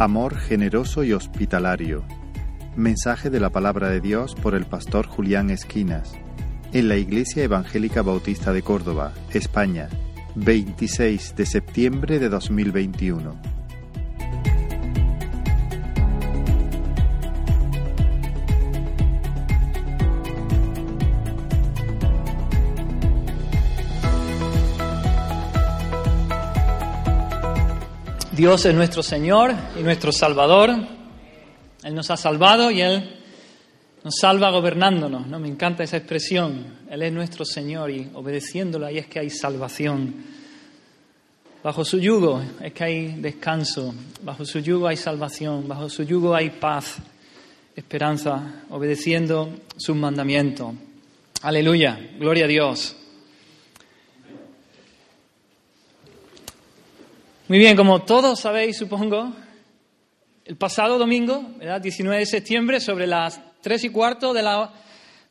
[0.00, 2.04] Amor generoso y hospitalario.
[2.74, 6.14] Mensaje de la palabra de Dios por el pastor Julián Esquinas.
[6.72, 9.90] En la Iglesia Evangélica Bautista de Córdoba, España,
[10.36, 13.59] 26 de septiembre de 2021.
[28.40, 30.70] Dios es nuestro Señor y nuestro Salvador.
[31.84, 33.20] Él nos ha salvado y Él
[34.02, 35.26] nos salva gobernándonos.
[35.26, 35.38] ¿no?
[35.38, 36.64] Me encanta esa expresión.
[36.88, 40.14] Él es nuestro Señor y obedeciéndolo ahí es que hay salvación.
[41.62, 43.94] Bajo su yugo es que hay descanso.
[44.22, 45.68] Bajo su yugo hay salvación.
[45.68, 46.96] Bajo su yugo hay paz,
[47.76, 50.72] esperanza, obedeciendo sus mandamientos.
[51.42, 52.00] Aleluya.
[52.18, 52.96] Gloria a Dios.
[57.50, 59.32] Muy bien, como todos sabéis, supongo,
[60.44, 61.80] el pasado domingo, ¿verdad?
[61.80, 64.72] 19 de septiembre, sobre las tres y cuarto de la,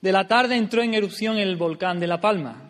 [0.01, 2.61] de la tarde, entró en erupción el volcán de La Palma.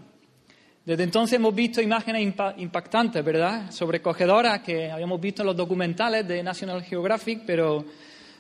[0.86, 3.72] Desde entonces hemos visto imágenes impactantes, ¿verdad?
[3.72, 7.84] Sobrecogedoras que habíamos visto en los documentales de National Geographic, pero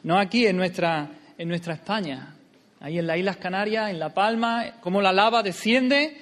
[0.04, 2.36] no aquí, en nuestra, en nuestra España.
[2.82, 6.16] Ahí en las Islas Canarias, en La Palma, cómo la lava desciende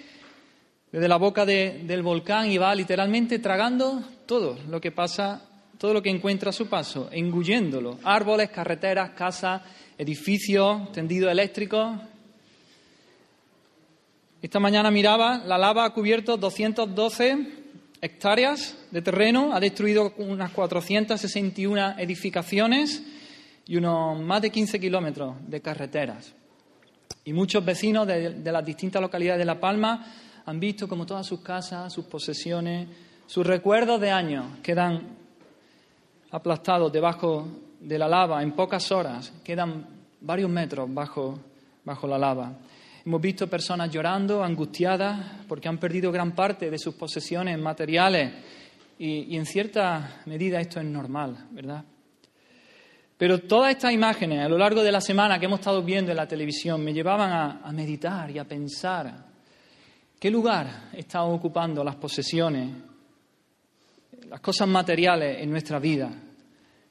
[0.89, 5.41] desde la boca del volcán y va literalmente tragando todo lo que pasa,
[5.79, 7.97] todo lo que encuentra a su paso, engulléndolo.
[8.03, 9.61] Árboles, carreteras, casas,
[9.97, 11.97] edificios, tendidos eléctricos.
[14.41, 17.47] Esta mañana miraba, la lava ha cubierto 212
[18.01, 23.01] hectáreas de terreno, ha destruido unas 461 edificaciones
[23.65, 26.33] y unos más de 15 kilómetros de carreteras.
[27.25, 30.05] Y muchos vecinos de, de las distintas localidades de La Palma
[30.45, 32.87] han visto como todas sus casas, sus posesiones,
[33.27, 35.15] sus recuerdos de años quedan
[36.31, 37.47] aplastados debajo
[37.79, 39.85] de la lava en pocas horas, quedan
[40.21, 41.37] varios metros bajo,
[41.83, 42.53] bajo la lava.
[43.05, 48.33] Hemos visto personas llorando, angustiadas, porque han perdido gran parte de sus posesiones materiales
[48.97, 51.83] y, en cierta medida esto es normal, ¿verdad?
[53.17, 56.17] Pero todas estas imágenes a lo largo de la semana que hemos estado viendo en
[56.17, 59.27] la televisión me llevaban a, a meditar y a pensar
[60.19, 62.71] ¿Qué lugar están ocupando las posesiones,
[64.29, 66.11] las cosas materiales en nuestra vida?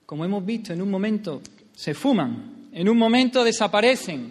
[0.05, 1.43] Como hemos visto, en un momento
[1.75, 4.31] se fuman, en un momento desaparecen.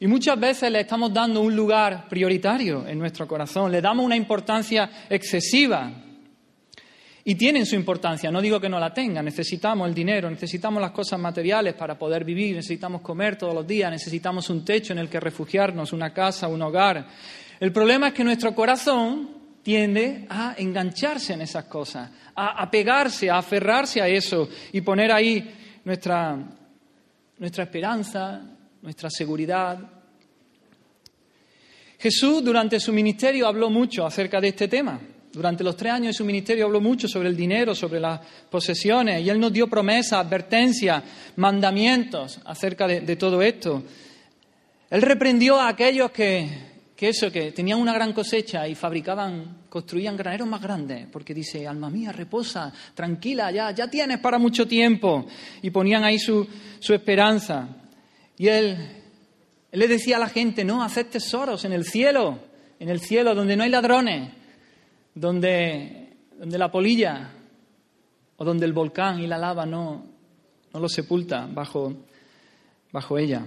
[0.00, 4.16] Y muchas veces le estamos dando un lugar prioritario en nuestro corazón, le damos una
[4.16, 5.92] importancia excesiva.
[7.24, 10.90] Y tienen su importancia, no digo que no la tengan, necesitamos el dinero, necesitamos las
[10.90, 15.08] cosas materiales para poder vivir, necesitamos comer todos los días, necesitamos un techo en el
[15.08, 17.06] que refugiarnos, una casa, un hogar,
[17.62, 23.38] el problema es que nuestro corazón tiende a engancharse en esas cosas, a apegarse, a
[23.38, 26.36] aferrarse a eso y poner ahí nuestra,
[27.38, 28.42] nuestra esperanza,
[28.82, 29.78] nuestra seguridad.
[31.98, 35.00] Jesús durante su ministerio habló mucho acerca de este tema.
[35.32, 38.20] Durante los tres años de su ministerio habló mucho sobre el dinero, sobre las
[38.50, 41.02] posesiones, y él nos dio promesas, advertencias,
[41.36, 43.82] mandamientos acerca de, de todo esto.
[44.90, 46.71] Él reprendió a aquellos que,
[47.02, 51.66] que eso, que tenían una gran cosecha y fabricaban, construían graneros más grandes, porque dice,
[51.66, 55.26] alma mía, reposa, tranquila, ya, ya tienes para mucho tiempo.
[55.62, 56.46] Y ponían ahí su,
[56.78, 57.68] su esperanza.
[58.38, 58.76] Y él,
[59.72, 62.38] él le decía a la gente, no, haced tesoros en el cielo,
[62.78, 64.32] en el cielo donde no hay ladrones,
[65.12, 67.32] donde, donde la polilla
[68.36, 70.06] o donde el volcán y la lava no,
[70.72, 71.94] no lo sepulta bajo,
[72.92, 73.44] bajo ella.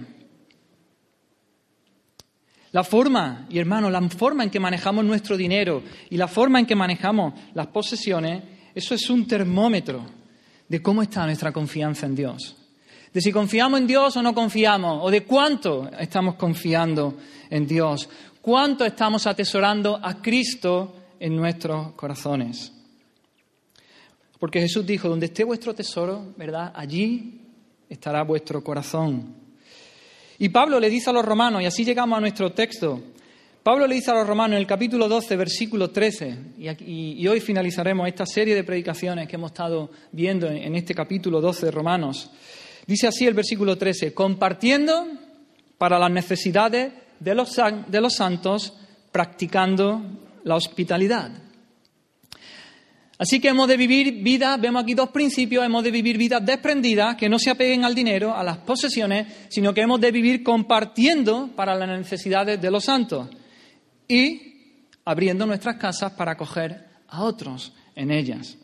[2.76, 6.66] La forma, y hermano, la forma en que manejamos nuestro dinero y la forma en
[6.66, 8.42] que manejamos las posesiones,
[8.74, 10.04] eso es un termómetro
[10.68, 12.54] de cómo está nuestra confianza en Dios.
[13.14, 17.16] De si confiamos en Dios o no confiamos, o de cuánto estamos confiando
[17.48, 18.10] en Dios,
[18.42, 22.74] cuánto estamos atesorando a Cristo en nuestros corazones.
[24.38, 26.74] Porque Jesús dijo, donde esté vuestro tesoro, ¿verdad?
[26.76, 27.40] Allí
[27.88, 29.45] estará vuestro corazón.
[30.38, 33.02] Y Pablo le dice a los romanos, y así llegamos a nuestro texto,
[33.62, 38.06] Pablo le dice a los romanos en el capítulo 12, versículo 13, y, hoy finalizaremos
[38.06, 42.30] esta serie de predicaciones que hemos estado viendo en, en este capítulo 12 de Romanos.
[42.86, 45.08] Dice así el versículo 13, compartiendo
[45.78, 47.56] para las necesidades de los,
[47.88, 48.74] de los santos,
[49.10, 50.00] practicando
[50.44, 51.30] la hospitalidad.
[53.18, 57.16] Así que hemos de vivir vidas, vemos aquí dos principios, hemos de vivir vidas desprendidas,
[57.16, 61.48] que no se apeguen al dinero, a las posesiones, sino que hemos de vivir compartiendo
[61.56, 63.28] para las necesidades de los santos
[64.06, 68.58] y abriendo nuestras casas para acoger a otros en ellas.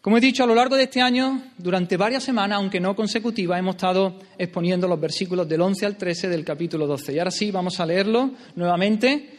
[0.00, 3.58] Como he dicho, a lo largo de este año, durante varias semanas, aunque no consecutivas,
[3.58, 7.12] hemos estado exponiendo los versículos del 11 al 13 del capítulo 12.
[7.12, 9.38] Y ahora sí, vamos a leerlo nuevamente.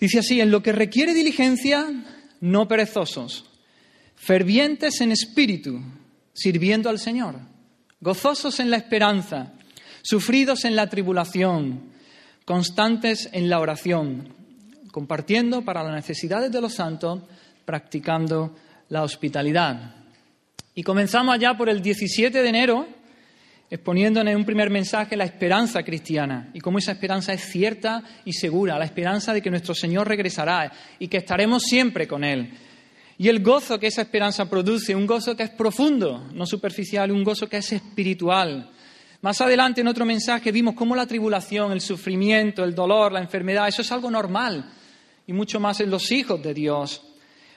[0.00, 1.86] Dice así, en lo que requiere diligencia,
[2.42, 3.44] no perezosos,
[4.16, 5.80] fervientes en espíritu,
[6.34, 7.36] sirviendo al Señor,
[8.00, 9.52] gozosos en la esperanza,
[10.02, 11.92] sufridos en la tribulación,
[12.44, 14.34] constantes en la oración,
[14.90, 17.20] compartiendo para las necesidades de los santos,
[17.64, 18.56] practicando
[18.88, 19.94] la hospitalidad.
[20.74, 22.88] Y comenzamos allá por el 17 de enero,
[23.72, 28.34] exponiendo en un primer mensaje la esperanza cristiana y cómo esa esperanza es cierta y
[28.34, 32.50] segura, la esperanza de que nuestro Señor regresará y que estaremos siempre con Él.
[33.16, 37.24] Y el gozo que esa esperanza produce, un gozo que es profundo, no superficial, un
[37.24, 38.70] gozo que es espiritual.
[39.22, 43.68] Más adelante en otro mensaje vimos cómo la tribulación, el sufrimiento, el dolor, la enfermedad,
[43.68, 44.70] eso es algo normal
[45.26, 47.11] y mucho más en los hijos de Dios.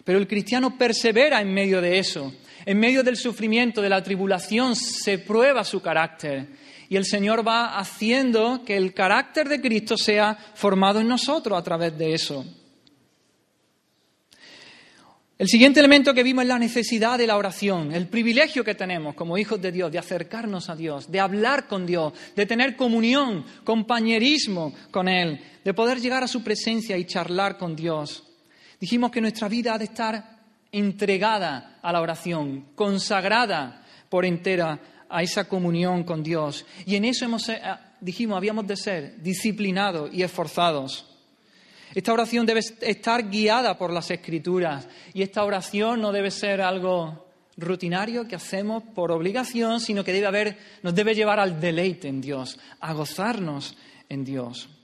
[0.05, 2.31] Pero el cristiano persevera en medio de eso.
[2.65, 6.47] En medio del sufrimiento, de la tribulación, se prueba su carácter.
[6.87, 11.63] Y el Señor va haciendo que el carácter de Cristo sea formado en nosotros a
[11.63, 12.45] través de eso.
[15.37, 19.15] El siguiente elemento que vimos es la necesidad de la oración, el privilegio que tenemos
[19.15, 23.43] como hijos de Dios de acercarnos a Dios, de hablar con Dios, de tener comunión,
[23.65, 28.23] compañerismo con Él, de poder llegar a su presencia y charlar con Dios.
[28.80, 30.36] Dijimos que nuestra vida ha de estar
[30.72, 34.80] entregada a la oración, consagrada por entera
[35.10, 36.66] a esa comunión con Dios.
[36.86, 37.62] Y en eso hemos, eh,
[38.01, 41.06] dijimos, habíamos de ser disciplinados y esforzados.
[41.94, 47.25] Esta oración debe estar guiada por las escrituras y esta oración no debe ser algo
[47.56, 52.19] rutinario que hacemos por obligación, sino que debe haber, nos debe llevar al deleite en
[52.19, 53.77] Dios, a gozarnos
[54.10, 54.75] en Dios.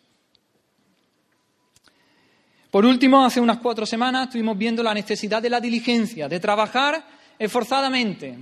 [2.71, 7.05] Por último, hace unas cuatro semanas estuvimos viendo la necesidad de la diligencia, de trabajar
[7.37, 8.37] esforzadamente.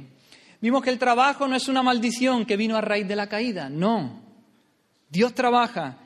[0.61, 3.69] Vimos que el trabajo no es una maldición que vino a raíz de la caída,
[3.69, 4.21] no.
[5.09, 5.97] Dios trabaja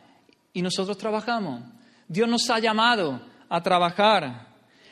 [0.53, 1.63] y nosotros trabajamos.
[2.07, 4.47] Dios nos ha llamado a trabajar,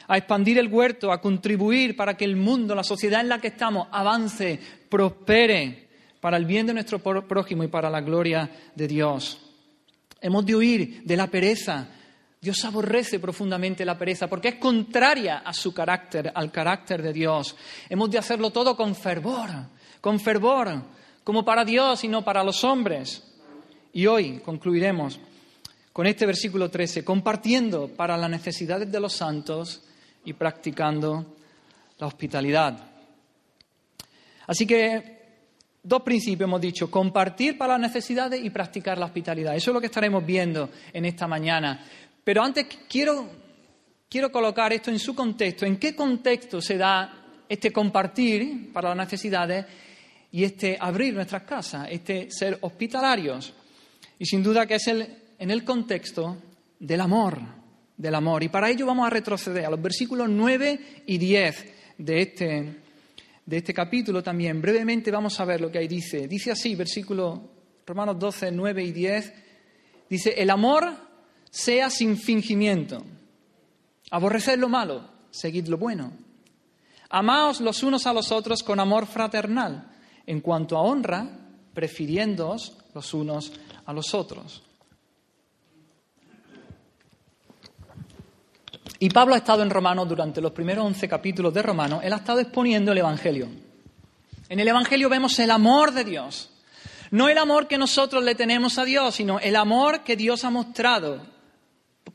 [0.07, 3.47] a expandir el huerto, a contribuir para que el mundo, la sociedad en la que
[3.47, 5.87] estamos, avance, prospere
[6.19, 9.39] para el bien de nuestro prójimo y para la gloria de Dios.
[10.19, 11.87] Hemos de huir de la pereza,
[12.43, 17.55] Dios aborrece profundamente la pereza porque es contraria a su carácter, al carácter de Dios.
[17.87, 19.51] Hemos de hacerlo todo con fervor,
[20.01, 20.81] con fervor,
[21.23, 23.23] como para Dios y no para los hombres.
[23.93, 25.19] Y hoy concluiremos
[25.93, 29.83] con este versículo 13, compartiendo para las necesidades de los santos
[30.25, 31.35] y practicando
[31.99, 32.75] la hospitalidad.
[34.47, 35.21] Así que
[35.83, 39.55] dos principios hemos dicho, compartir para las necesidades y practicar la hospitalidad.
[39.55, 41.85] Eso es lo que estaremos viendo en esta mañana.
[42.31, 43.29] Pero antes quiero,
[44.09, 45.65] quiero colocar esto en su contexto.
[45.65, 49.65] ¿En qué contexto se da este compartir para las necesidades
[50.31, 53.53] y este abrir nuestras casas, este ser hospitalarios?
[54.17, 55.05] Y sin duda que es el,
[55.37, 56.37] en el contexto
[56.79, 57.37] del amor,
[57.97, 58.43] del amor.
[58.43, 61.65] Y para ello vamos a retroceder a los versículos 9 y 10
[61.97, 62.75] de este,
[63.45, 64.61] de este capítulo también.
[64.61, 66.29] Brevemente vamos a ver lo que ahí dice.
[66.29, 67.51] Dice así, versículo
[67.85, 69.33] Romanos 12, 9 y 10.
[70.09, 71.10] Dice, el amor
[71.51, 73.03] sea sin fingimiento.
[74.09, 76.11] Aborreced lo malo, seguid lo bueno.
[77.09, 79.91] Amaos los unos a los otros con amor fraternal,
[80.25, 81.29] en cuanto a honra,
[81.73, 83.51] prefiriéndoos los unos
[83.85, 84.63] a los otros.
[88.99, 92.17] Y Pablo ha estado en Romanos durante los primeros once capítulos de Romanos, él ha
[92.17, 93.49] estado exponiendo el Evangelio.
[94.47, 96.49] En el Evangelio vemos el amor de Dios.
[97.09, 100.49] No el amor que nosotros le tenemos a Dios, sino el amor que Dios ha
[100.49, 101.21] mostrado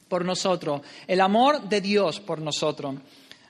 [0.08, 2.96] por nosotros, el amor de Dios por nosotros.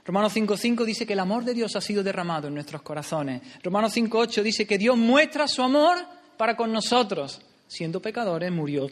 [0.05, 3.43] Romanos 5.5 dice que el amor de Dios ha sido derramado en nuestros corazones.
[3.62, 5.99] Romanos 5.8 dice que Dios muestra su amor
[6.37, 7.40] para con nosotros.
[7.66, 8.87] Siendo pecadores, murió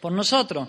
[0.00, 0.68] por nosotros.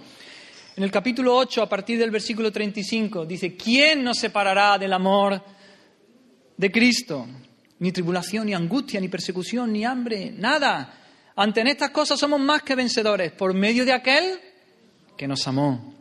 [0.76, 5.40] En el capítulo 8, a partir del versículo 35, dice, ¿quién nos separará del amor
[6.58, 7.28] de Cristo?
[7.78, 11.02] Ni tribulación, ni angustia, ni persecución, ni hambre, nada.
[11.36, 14.40] Ante estas cosas somos más que vencedores por medio de aquel
[15.16, 15.94] que nos amó.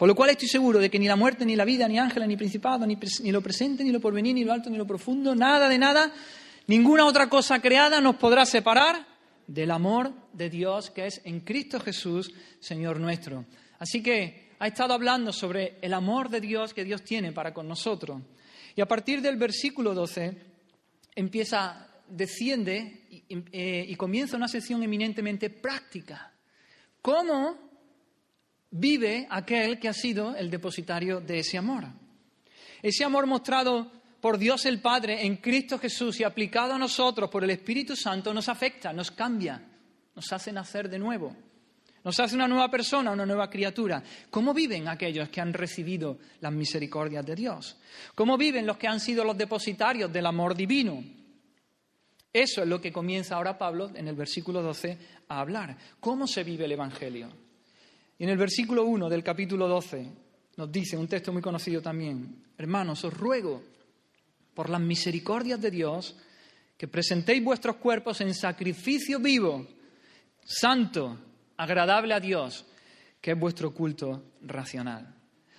[0.00, 2.26] Por lo cual estoy seguro de que ni la muerte, ni la vida, ni ángeles,
[2.26, 5.34] ni principado, ni, ni, lo presente, ni lo porvenir, ni lo alto, ni lo profundo,
[5.34, 6.10] nada de nada,
[6.68, 9.06] ninguna otra cosa creada nos podrá separar
[9.46, 13.44] del amor de Dios que es en Cristo Jesús, Señor nuestro.
[13.78, 17.68] Así que ha estado hablando sobre el amor de Dios que Dios tiene para con
[17.68, 18.22] nosotros.
[18.74, 20.34] Y a partir del versículo 12
[21.14, 26.32] empieza, desciende y, eh, y comienza una sección eminentemente práctica.
[27.02, 27.69] ¿Cómo
[28.70, 31.84] vive aquel que ha sido el depositario de ese amor.
[32.82, 37.44] Ese amor mostrado por Dios el Padre en Cristo Jesús y aplicado a nosotros por
[37.44, 39.62] el Espíritu Santo nos afecta, nos cambia,
[40.14, 41.34] nos hace nacer de nuevo,
[42.04, 44.02] nos hace una nueva persona, una nueva criatura.
[44.30, 47.76] ¿Cómo viven aquellos que han recibido las misericordias de Dios?
[48.14, 51.02] ¿Cómo viven los que han sido los depositarios del amor divino?
[52.32, 54.98] Eso es lo que comienza ahora Pablo en el versículo 12
[55.28, 55.76] a hablar.
[55.98, 57.49] ¿Cómo se vive el Evangelio?
[58.20, 60.06] Y en el versículo 1 del capítulo 12
[60.58, 63.62] nos dice un texto muy conocido también, hermanos, os ruego
[64.52, 66.18] por las misericordias de Dios
[66.76, 69.66] que presentéis vuestros cuerpos en sacrificio vivo,
[70.44, 71.18] santo,
[71.56, 72.66] agradable a Dios,
[73.22, 75.14] que es vuestro culto racional.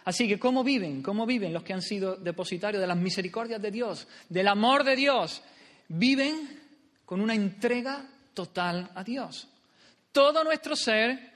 [0.06, 1.02] Así que, ¿cómo viven?
[1.02, 4.96] ¿Cómo viven los que han sido depositarios de las misericordias de Dios, del amor de
[4.96, 5.42] Dios?
[5.88, 6.60] Viven
[7.06, 9.48] con una entrega total a Dios.
[10.12, 11.31] Todo nuestro ser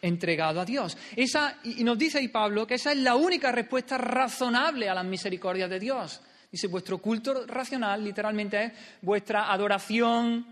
[0.00, 0.96] entregado a Dios.
[1.14, 5.04] Esa, y nos dice ahí Pablo que esa es la única respuesta razonable a las
[5.04, 6.20] misericordias de Dios.
[6.50, 10.44] Dice, vuestro culto racional literalmente es vuestra adoración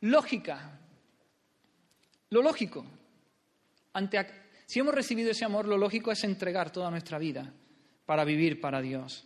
[0.00, 0.78] lógica.
[2.30, 2.84] Lo lógico.
[3.92, 4.26] Ante,
[4.66, 7.52] si hemos recibido ese amor, lo lógico es entregar toda nuestra vida
[8.04, 9.24] para vivir para Dios.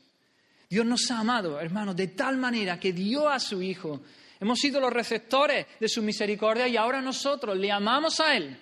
[0.68, 4.00] Dios nos ha amado, hermanos, de tal manera que dio a su Hijo
[4.42, 8.58] Hemos sido los receptores de su misericordia y ahora nosotros le amamos a Él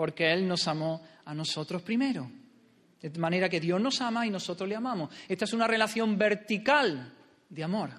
[0.00, 2.26] porque Él nos amó a nosotros primero.
[3.02, 5.10] De manera que Dios nos ama y nosotros le amamos.
[5.28, 7.12] Esta es una relación vertical
[7.46, 7.90] de amor.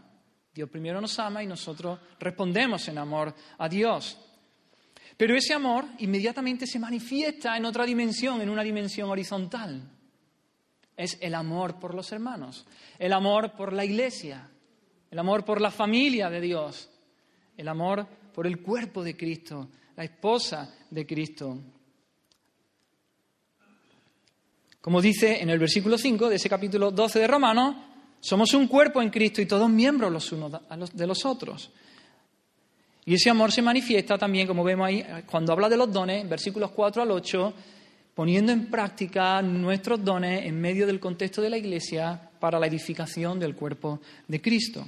[0.51, 4.17] Dios primero nos ama y nosotros respondemos en amor a Dios.
[5.15, 9.88] Pero ese amor inmediatamente se manifiesta en otra dimensión, en una dimensión horizontal.
[10.98, 12.65] Es el amor por los hermanos,
[12.98, 14.50] el amor por la iglesia,
[15.12, 16.89] el amor por la familia de Dios,
[17.55, 21.60] el amor por el cuerpo de Cristo, la esposa de Cristo.
[24.82, 27.76] Como dice en el versículo 5 de ese capítulo 12 de Romanos,
[28.20, 30.52] somos un cuerpo en Cristo y todos miembros los unos
[30.94, 31.70] de los otros.
[33.06, 36.72] Y ese amor se manifiesta también, como vemos ahí, cuando habla de los dones, versículos
[36.72, 37.54] 4 al 8,
[38.16, 43.40] poniendo en práctica nuestros dones en medio del contexto de la Iglesia para la edificación
[43.40, 44.86] del cuerpo de Cristo.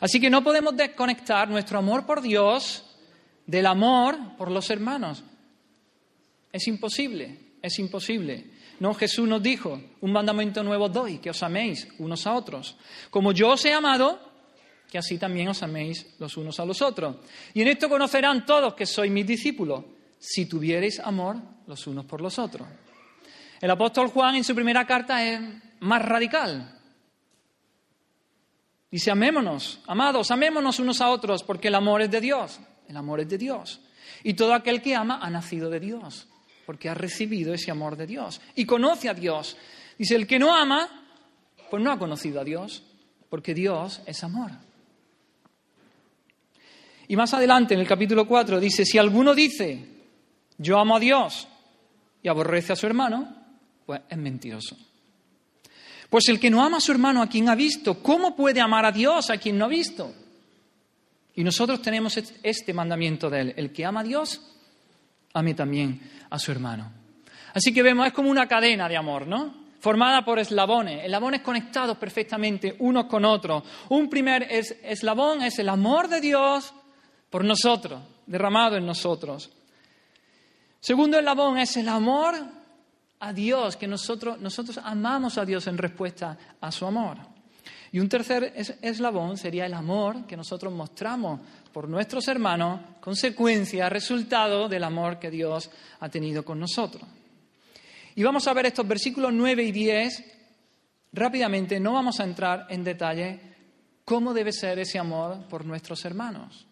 [0.00, 2.84] Así que no podemos desconectar nuestro amor por Dios
[3.46, 5.22] del amor por los hermanos.
[6.52, 8.59] Es imposible, es imposible.
[8.80, 12.76] No, Jesús nos dijo, un mandamiento nuevo doy, que os améis unos a otros.
[13.10, 14.18] Como yo os he amado,
[14.90, 17.16] que así también os améis los unos a los otros.
[17.52, 19.84] Y en esto conocerán todos que sois mis discípulos,
[20.18, 22.66] si tuviereis amor los unos por los otros.
[23.60, 25.40] El apóstol Juan en su primera carta es
[25.80, 26.78] más radical.
[28.90, 32.58] Dice, amémonos, amados, amémonos unos a otros, porque el amor es de Dios.
[32.88, 33.80] El amor es de Dios.
[34.24, 36.26] Y todo aquel que ama ha nacido de Dios,
[36.70, 38.40] porque ha recibido ese amor de Dios.
[38.54, 39.56] Y conoce a Dios.
[39.98, 40.88] Dice, el que no ama,
[41.68, 42.84] pues no ha conocido a Dios,
[43.28, 44.52] porque Dios es amor.
[47.08, 49.84] Y más adelante, en el capítulo 4, dice, si alguno dice,
[50.58, 51.48] yo amo a Dios
[52.22, 53.34] y aborrece a su hermano,
[53.84, 54.76] pues es mentiroso.
[56.08, 58.86] Pues el que no ama a su hermano a quien ha visto, ¿cómo puede amar
[58.86, 60.14] a Dios a quien no ha visto?
[61.34, 63.54] Y nosotros tenemos este mandamiento de él.
[63.56, 64.40] El que ama a Dios,
[65.32, 66.92] ame también a su hermano.
[67.54, 69.60] Así que vemos, es como una cadena de amor, ¿no?
[69.80, 73.64] Formada por eslabones, eslabones conectados perfectamente unos con otros.
[73.88, 76.72] Un primer eslabón es el amor de Dios
[77.30, 79.50] por nosotros, derramado en nosotros.
[80.80, 82.34] Segundo eslabón es el amor
[83.20, 87.18] a Dios, que nosotros, nosotros amamos a Dios en respuesta a su amor.
[87.92, 91.40] Y un tercer eslabón sería el amor que nosotros mostramos
[91.72, 97.02] por nuestros hermanos, consecuencia, resultado del amor que Dios ha tenido con nosotros.
[98.14, 100.24] Y vamos a ver estos versículos 9 y 10
[101.12, 103.40] rápidamente, no vamos a entrar en detalle
[104.04, 106.66] cómo debe ser ese amor por nuestros hermanos.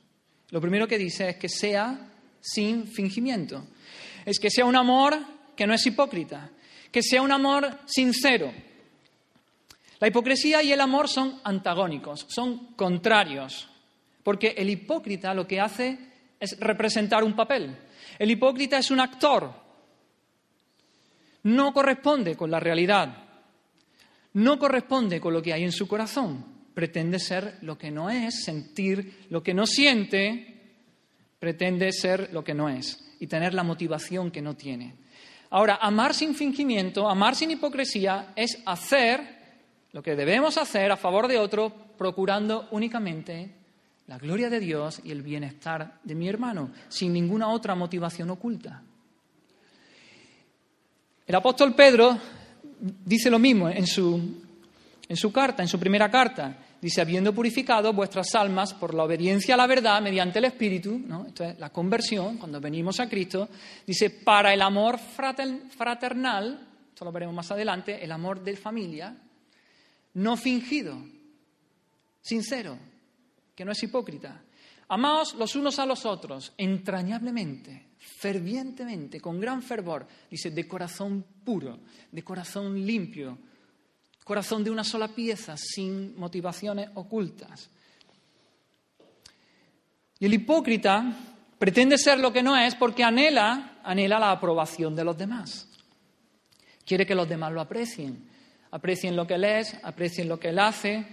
[0.51, 2.11] Lo primero que dice es que sea
[2.41, 3.67] sin fingimiento.
[4.25, 5.17] Es que sea un amor
[5.57, 6.51] que no es hipócrita,
[6.91, 8.53] que sea un amor sincero.
[10.01, 13.69] La hipocresía y el amor son antagónicos, son contrarios,
[14.23, 15.99] porque el hipócrita lo que hace
[16.39, 17.77] es representar un papel.
[18.19, 19.53] El hipócrita es un actor,
[21.45, 23.25] no corresponde con la realidad,
[24.35, 28.45] no corresponde con lo que hay en su corazón, pretende ser lo que no es,
[28.45, 30.59] sentir lo que no siente,
[31.39, 34.95] pretende ser lo que no es y tener la motivación que no tiene.
[35.51, 39.38] Ahora, amar sin fingimiento, amar sin hipocresía, es hacer
[39.93, 43.51] lo que debemos hacer a favor de otro, procurando únicamente
[44.07, 48.83] la gloria de Dios y el bienestar de mi hermano, sin ninguna otra motivación oculta.
[51.27, 52.19] El apóstol Pedro
[53.05, 54.43] dice lo mismo en su,
[55.07, 56.57] en su carta, en su primera carta.
[56.81, 61.45] Dice, habiendo purificado vuestras almas por la obediencia a la verdad mediante el Espíritu, esto
[61.45, 63.49] es la conversión, cuando venimos a Cristo,
[63.85, 69.15] dice, para el amor fraternal, esto lo veremos más adelante, el amor de familia,
[70.19, 70.99] no fingido,
[72.21, 72.77] sincero,
[73.55, 74.43] que no es hipócrita.
[74.89, 81.79] Amaos los unos a los otros, entrañablemente, fervientemente, con gran fervor, dice, de corazón puro,
[82.11, 83.39] de corazón limpio,
[84.25, 87.71] corazón de una sola pieza, sin motivaciones ocultas.
[90.19, 91.17] Y el hipócrita
[91.59, 95.69] pretende ser lo que no es porque anhela, anhela la aprobación de los demás.
[96.85, 98.29] Quiere que los demás lo aprecien,
[98.71, 101.07] aprecien lo que él es, aprecien lo que él hace.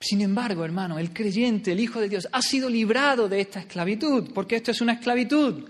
[0.00, 4.32] Sin embargo, hermano, el creyente, el Hijo de Dios, ha sido librado de esta esclavitud,
[4.34, 5.68] porque esto es una esclavitud.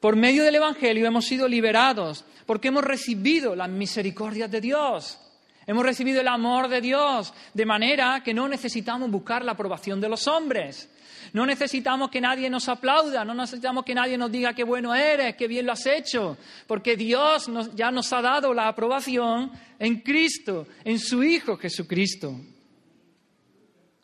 [0.00, 5.18] Por medio del Evangelio hemos sido liberados, porque hemos recibido las misericordias de Dios.
[5.66, 10.08] Hemos recibido el amor de Dios, de manera que no necesitamos buscar la aprobación de
[10.08, 10.90] los hombres.
[11.32, 15.36] No necesitamos que nadie nos aplauda, no necesitamos que nadie nos diga qué bueno eres,
[15.36, 20.66] qué bien lo has hecho, porque Dios ya nos ha dado la aprobación en Cristo,
[20.84, 22.34] en su Hijo Jesucristo.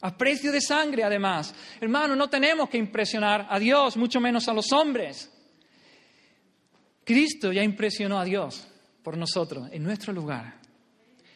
[0.02, 1.54] A precio de sangre, además.
[1.80, 5.30] Hermano, no tenemos que impresionar a Dios, mucho menos a los hombres.
[7.04, 8.66] Cristo ya impresionó a Dios
[9.02, 10.60] por nosotros, en nuestro lugar.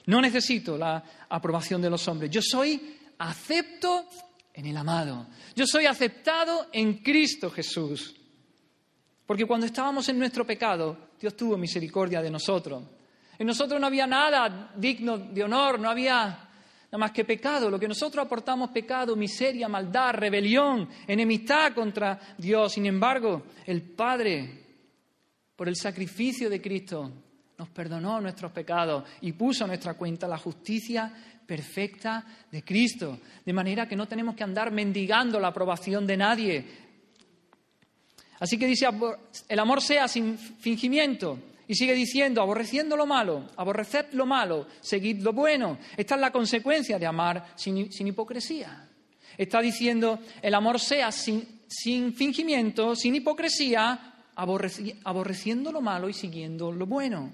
[0.06, 2.30] No necesito la aprobación de los hombres.
[2.30, 4.06] Yo soy acepto
[4.54, 5.26] en el amado.
[5.54, 8.14] Yo soy aceptado en Cristo Jesús.
[9.26, 12.84] Porque cuando estábamos en nuestro pecado, Dios tuvo misericordia de nosotros.
[13.38, 17.68] En nosotros no había nada digno de honor, no había nada más que pecado.
[17.68, 22.72] Lo que nosotros aportamos pecado, miseria, maldad, rebelión, enemistad contra Dios.
[22.72, 24.66] Sin embargo, el Padre,
[25.56, 27.10] por el sacrificio de Cristo,
[27.56, 33.18] nos perdonó nuestros pecados y puso a nuestra cuenta la justicia perfecta de Cristo.
[33.44, 36.64] De manera que no tenemos que andar mendigando la aprobación de nadie.
[38.40, 38.86] Así que dice,
[39.48, 41.38] el amor sea sin fingimiento.
[41.66, 45.78] Y sigue diciendo, aborreciendo lo malo, aborreced lo malo, seguid lo bueno.
[45.96, 48.86] Esta es la consecuencia de amar sin, hipocresía.
[49.38, 51.62] Está diciendo, el amor sea sin,
[52.14, 57.32] fingimiento, sin hipocresía, aborreciendo lo malo y siguiendo lo bueno.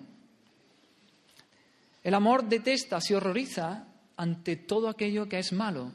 [2.05, 3.90] El amor detesta, se horroriza
[4.21, 5.93] ante todo aquello que es malo.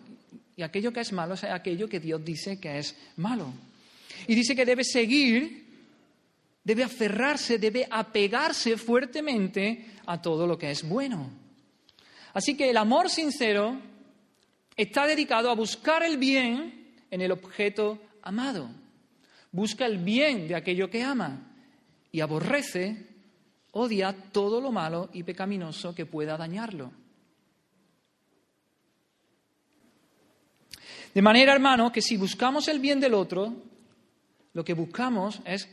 [0.56, 3.54] Y aquello que es malo es aquello que Dios dice que es malo.
[4.26, 5.64] Y dice que debe seguir,
[6.64, 11.30] debe aferrarse, debe apegarse fuertemente a todo lo que es bueno.
[12.34, 13.80] Así que el amor sincero
[14.76, 18.72] está dedicado a buscar el bien en el objeto amado.
[19.52, 21.54] Busca el bien de aquello que ama
[22.12, 23.06] y aborrece
[23.74, 27.05] odia todo lo malo y pecaminoso que pueda dañarlo.
[31.16, 33.54] De manera, hermano, que si buscamos el bien del otro,
[34.52, 35.70] lo que buscamos es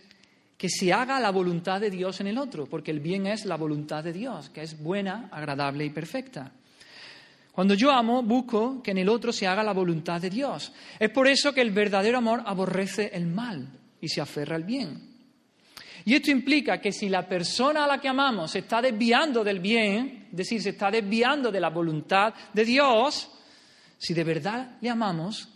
[0.56, 3.56] que se haga la voluntad de Dios en el otro, porque el bien es la
[3.56, 6.52] voluntad de Dios, que es buena, agradable y perfecta.
[7.50, 10.72] Cuando yo amo, busco que en el otro se haga la voluntad de Dios.
[10.96, 13.66] Es por eso que el verdadero amor aborrece el mal
[14.00, 15.10] y se aferra al bien.
[16.04, 19.58] Y esto implica que si la persona a la que amamos se está desviando del
[19.58, 23.28] bien, es decir, se está desviando de la voluntad de Dios,
[24.02, 25.48] si de verdad le amamos,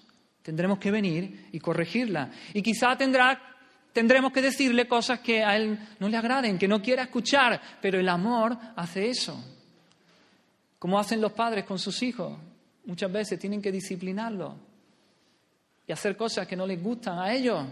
[0.43, 2.31] tendremos que venir y corregirla.
[2.55, 7.03] Y quizá tendremos que decirle cosas que a él no le agraden, que no quiera
[7.03, 9.43] escuchar, pero el amor hace eso.
[10.79, 12.39] Como hacen los padres con sus hijos.
[12.85, 14.55] Muchas veces tienen que disciplinarlos
[15.89, 17.67] y hacer cosas que no les gustan a ellos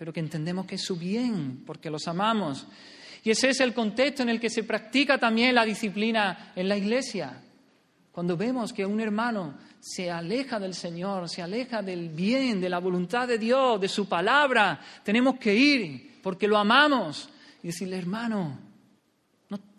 [0.00, 2.66] pero que entendemos que es su bien, porque los amamos.
[3.22, 6.78] Y ese es el contexto en el que se practica también la disciplina en la
[6.78, 7.42] iglesia.
[8.10, 12.78] Cuando vemos que un hermano se aleja del Señor, se aleja del bien, de la
[12.78, 17.30] voluntad de Dios, de su palabra, tenemos que ir porque lo amamos
[17.62, 18.58] y decirle, hermano,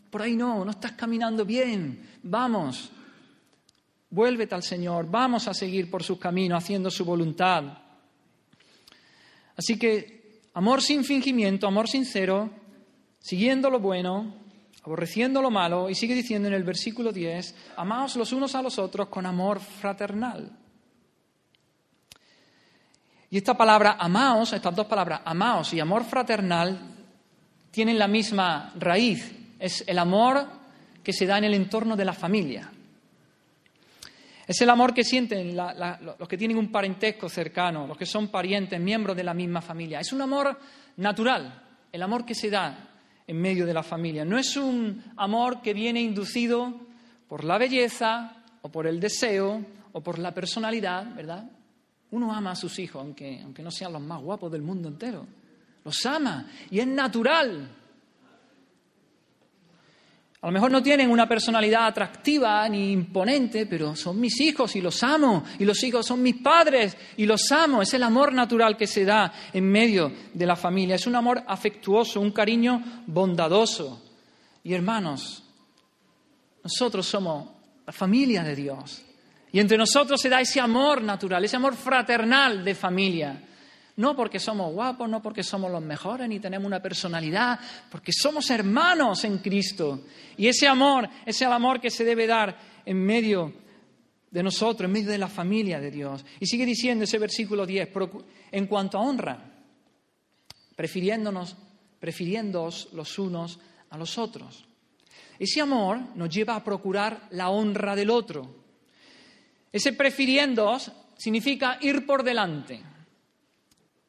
[0.09, 2.91] por ahí no, no estás caminando bien, vamos,
[4.09, 7.63] vuélvete al Señor, vamos a seguir por sus caminos haciendo su voluntad.
[9.55, 12.49] Así que amor sin fingimiento, amor sincero,
[13.19, 14.40] siguiendo lo bueno,
[14.83, 18.79] aborreciendo lo malo, y sigue diciendo en el versículo 10, amaos los unos a los
[18.79, 20.51] otros con amor fraternal.
[23.29, 26.79] Y esta palabra amaos, estas dos palabras, amaos y amor fraternal,
[27.71, 29.33] tienen la misma raíz.
[29.57, 30.45] Es el amor
[31.01, 32.69] que se da en el entorno de la familia.
[34.45, 38.81] Es el amor que sienten los que tienen un parentesco cercano, los que son parientes,
[38.81, 40.01] miembros de la misma familia.
[40.01, 40.59] Es un amor
[40.97, 42.90] natural, el amor que se da
[43.31, 44.25] en medio de la familia.
[44.25, 46.73] No es un amor que viene inducido
[47.29, 51.49] por la belleza o por el deseo o por la personalidad, ¿verdad?
[52.11, 55.25] Uno ama a sus hijos, aunque, aunque no sean los más guapos del mundo entero.
[55.85, 57.69] Los ama y es natural.
[60.41, 64.81] A lo mejor no tienen una personalidad atractiva ni imponente, pero son mis hijos y
[64.81, 65.43] los amo.
[65.59, 67.83] Y los hijos son mis padres y los amo.
[67.83, 70.95] Es el amor natural que se da en medio de la familia.
[70.95, 74.01] Es un amor afectuoso, un cariño bondadoso.
[74.63, 75.43] Y hermanos,
[76.63, 77.47] nosotros somos
[77.85, 79.03] la familia de Dios.
[79.51, 83.43] Y entre nosotros se da ese amor natural, ese amor fraternal de familia.
[83.97, 88.49] No porque somos guapos, no porque somos los mejores, ni tenemos una personalidad, porque somos
[88.49, 90.05] hermanos en Cristo.
[90.37, 93.53] Y ese amor es el amor que se debe dar en medio
[94.29, 96.25] de nosotros, en medio de la familia de Dios.
[96.39, 97.89] Y sigue diciendo ese versículo 10,
[98.51, 99.37] en cuanto a honra,
[100.75, 101.57] prefiriéndonos,
[101.99, 104.65] prefiriéndoos los unos a los otros.
[105.37, 108.61] Ese amor nos lleva a procurar la honra del otro.
[109.71, 112.90] Ese prefiriéndoos significa ir por delante.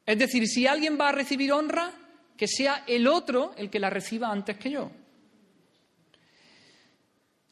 [0.05, 1.93] Es decir, si alguien va a recibir honra,
[2.37, 4.91] que sea el otro el que la reciba antes que yo.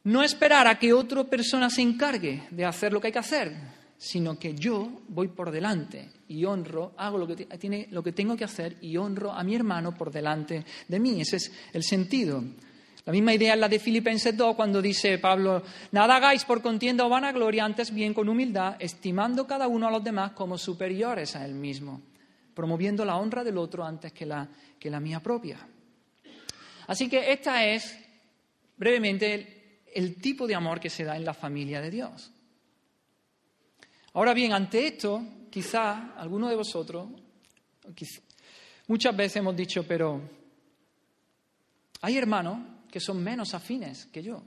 [0.02, 3.52] No esperar a que otra persona se encargue de hacer lo que hay que hacer,
[3.96, 8.36] sino que yo voy por delante y honro, hago lo que, tiene, lo que tengo
[8.36, 11.20] que hacer y honro a mi hermano por delante de mí.
[11.20, 12.42] Ese es el sentido.
[13.04, 17.04] La misma idea es la de Filipenses 2 cuando dice Pablo, nada hagáis por contienda
[17.04, 21.44] o vanagloria, antes bien con humildad, estimando cada uno a los demás como superiores a
[21.44, 22.00] él mismo
[22.60, 24.46] promoviendo la honra del otro antes que la,
[24.78, 25.66] que la mía propia.
[26.88, 27.98] Así que esta es,
[28.76, 32.30] brevemente, el, tipo de amor que se da en la familia de Dios.
[34.12, 37.08] Ahora bien, ante esto, quizá alguno de vosotros,
[38.88, 40.20] muchas veces hemos dicho, pero
[42.02, 42.58] hay hermanos
[42.92, 44.42] que son menos afines que yo.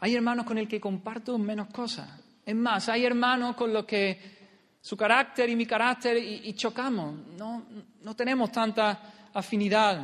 [0.00, 2.20] Hay hermanos con el que comparto menos cosas.
[2.44, 4.37] Es más, hay hermanos con los que
[4.80, 7.14] su carácter y mi carácter y, chocamos.
[7.36, 7.64] No,
[8.02, 10.00] no tenemos tanta afinidad.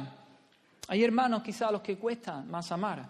[0.88, 3.08] Hay hermanos quizá a los que cuesta más amar.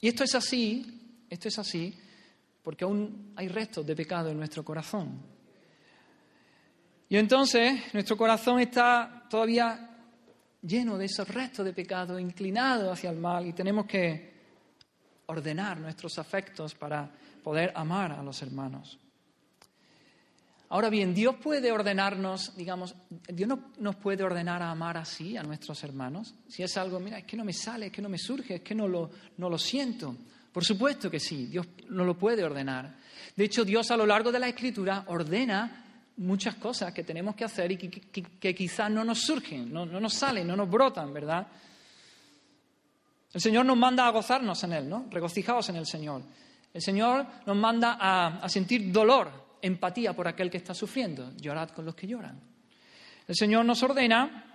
[0.00, 1.98] Y esto es así, esto es así,
[2.62, 5.20] porque aún hay restos de pecado en nuestro corazón.
[7.08, 9.90] Y entonces nuestro corazón está todavía
[10.62, 14.30] lleno de esos restos de pecado, inclinado hacia el mal, y tenemos que
[15.26, 17.10] ordenar nuestros afectos para
[17.42, 18.98] poder amar a los hermanos.
[20.72, 22.94] Ahora bien, Dios puede ordenarnos, digamos,
[23.26, 26.32] Dios no, nos puede ordenar a amar así a nuestros hermanos.
[26.46, 28.60] Si es algo, mira, es que no me sale, es que no me surge, es
[28.60, 30.14] que no lo, no lo siento.
[30.52, 32.94] Por supuesto que sí, Dios no lo puede ordenar.
[33.34, 37.44] De hecho, Dios a lo largo de la Escritura ordena muchas cosas que tenemos que
[37.44, 41.48] hacer y que, quizás no nos surgen, no, nos salen, no nos brotan, ¿verdad?
[43.32, 45.06] El Señor nos manda a gozarnos en Él, ¿no?
[45.10, 46.22] Regocijaos en el Señor.
[46.72, 51.70] El Señor nos manda a, a sentir dolor empatía por aquel que está sufriendo, llorad
[51.70, 52.40] con los que lloran.
[53.26, 54.50] El Señor nos ordena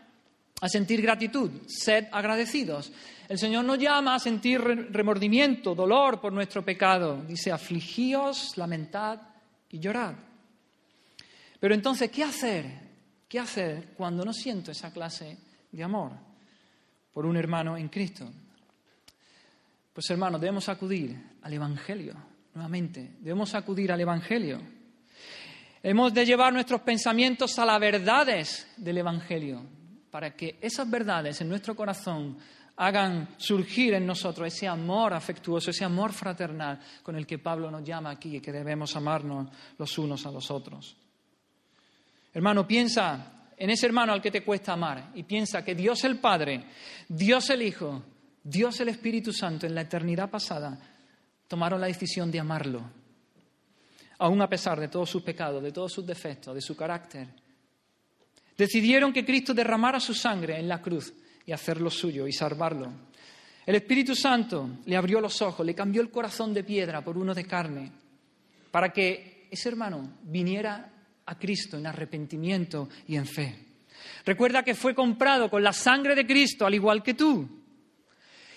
[0.62, 2.92] a sentir gratitud, sed agradecidos.
[3.28, 7.24] El Señor nos llama a sentir remordimiento, dolor por nuestro pecado.
[7.28, 9.20] Dice, afligíos, lamentad
[9.70, 10.16] y llorad.
[11.60, 12.66] Pero entonces, ¿qué hacer?
[13.28, 15.38] ¿Qué hacer cuando no siento esa clase
[15.72, 16.12] de amor
[17.14, 18.30] por un hermano en Cristo?
[19.94, 22.16] Pues hermanos, debemos acudir al Evangelio,
[22.54, 24.75] nuevamente, debemos acudir al Evangelio.
[25.88, 29.62] Hemos de llevar nuestros pensamientos a las verdades del Evangelio,
[30.10, 32.40] para que esas verdades en nuestro corazón
[32.78, 37.84] hagan surgir en nosotros ese amor afectuoso, ese amor fraternal con el que Pablo nos
[37.84, 40.98] llama aquí y que debemos amarnos los unos a los otros.
[42.34, 46.18] Hermano, piensa en ese hermano al que te cuesta amar y piensa que Dios el
[46.18, 46.66] Padre,
[47.08, 48.02] Dios el Hijo,
[48.44, 50.80] Dios el Espíritu Santo en la eternidad pasada
[51.48, 53.05] tomaron la decisión de amarlo
[54.20, 57.28] aún a pesar de todos sus pecados, de todos sus defectos, de su carácter.
[58.58, 61.14] Decidieron que Cristo derramara su sangre en la cruz
[61.46, 62.92] y hacerlo suyo y salvarlo.
[63.66, 67.34] El Espíritu Santo le abrió los ojos, le cambió el corazón de piedra por uno
[67.34, 67.92] de carne,
[68.72, 70.92] para que ese hermano viniera
[71.26, 73.66] a Cristo en arrepentimiento y en fe.
[74.24, 77.64] Recuerda que fue comprado con la sangre de Cristo, al igual que tú.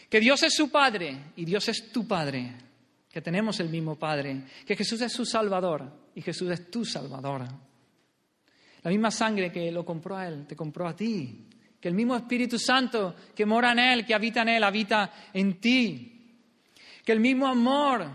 [0.08, 2.67] Que Dios es su Padre y Dios es tu Padre
[3.18, 7.48] que tenemos el mismo Padre, que Jesús es su Salvador y Jesús es tu Salvador.
[8.84, 11.48] La misma sangre que lo compró a Él, te compró a ti.
[11.80, 15.58] Que el mismo Espíritu Santo que mora en Él, que habita en Él, habita en
[15.58, 16.38] ti.
[17.04, 18.08] Que el mismo amor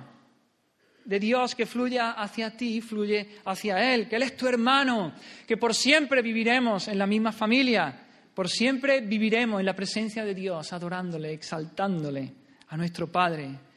[1.04, 4.08] de Dios que fluye hacia ti, fluye hacia Él.
[4.08, 8.08] Que Él es tu hermano, que por siempre viviremos en la misma familia.
[8.34, 12.34] Por siempre viviremos en la presencia de Dios, adorándole, exaltándole
[12.70, 13.73] a nuestro Padre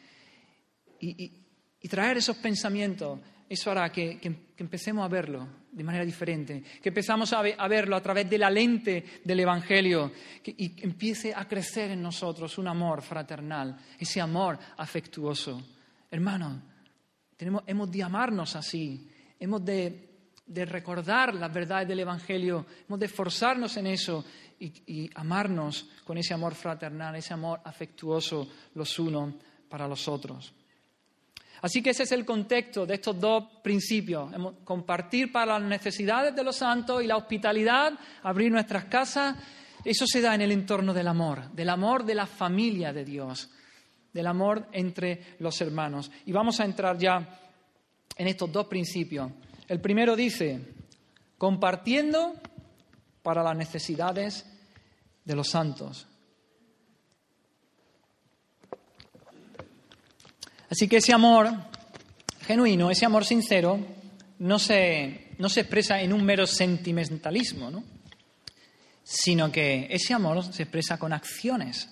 [1.00, 1.42] y,
[1.88, 4.18] traer esos pensamientos, eso hará que,
[4.59, 9.04] empecemos a verlo de manera diferente, que empezamos a, verlo a través de la lente
[9.22, 10.11] del Evangelio
[10.44, 15.62] y empiece a crecer en nosotros un amor fraternal, ese amor afectuoso.
[16.11, 16.62] Hermano,
[17.38, 20.02] hemos de amarnos así, hemos de,
[20.48, 24.24] recordar las verdades del Evangelio, hemos de esforzarnos en eso
[24.59, 29.35] y, amarnos con ese amor fraternal, ese amor afectuoso los unos
[29.68, 30.54] para los otros.
[31.62, 34.31] Así que ese es el contexto de estos dos principios.
[34.64, 37.92] Compartir para las necesidades de los santos y la hospitalidad,
[38.23, 39.37] abrir nuestras casas.
[39.85, 43.51] Eso se da en el entorno del amor, del amor de la familia de Dios,
[44.12, 46.11] del amor entre los hermanos.
[46.27, 47.40] Y vamos a entrar ya
[48.16, 49.31] en estos dos principios.
[49.69, 50.61] El primero dice,
[51.38, 52.35] compartiendo
[53.23, 54.47] para las necesidades
[55.25, 56.07] de los santos.
[60.70, 61.50] Así que ese amor
[62.46, 63.79] genuino, ese amor sincero,
[64.38, 67.85] no se, no se expresa en un mero sentimentalismo, ¿no?
[69.02, 71.88] sino que ese amor se expresa con acciones,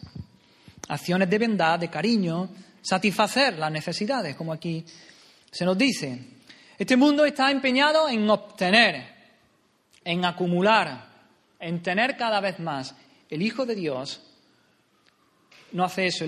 [0.89, 2.49] acciones de bondad, de cariño,
[2.83, 4.85] satisfacer las necesidades, como aquí
[5.51, 6.19] se nos dice.
[6.77, 9.15] Este mundo está empeñado en obtener,
[10.05, 11.09] en acumular,
[11.61, 12.97] en tener cada vez más.
[13.31, 14.21] El Hijo de Dios
[15.75, 16.25] no hace eso.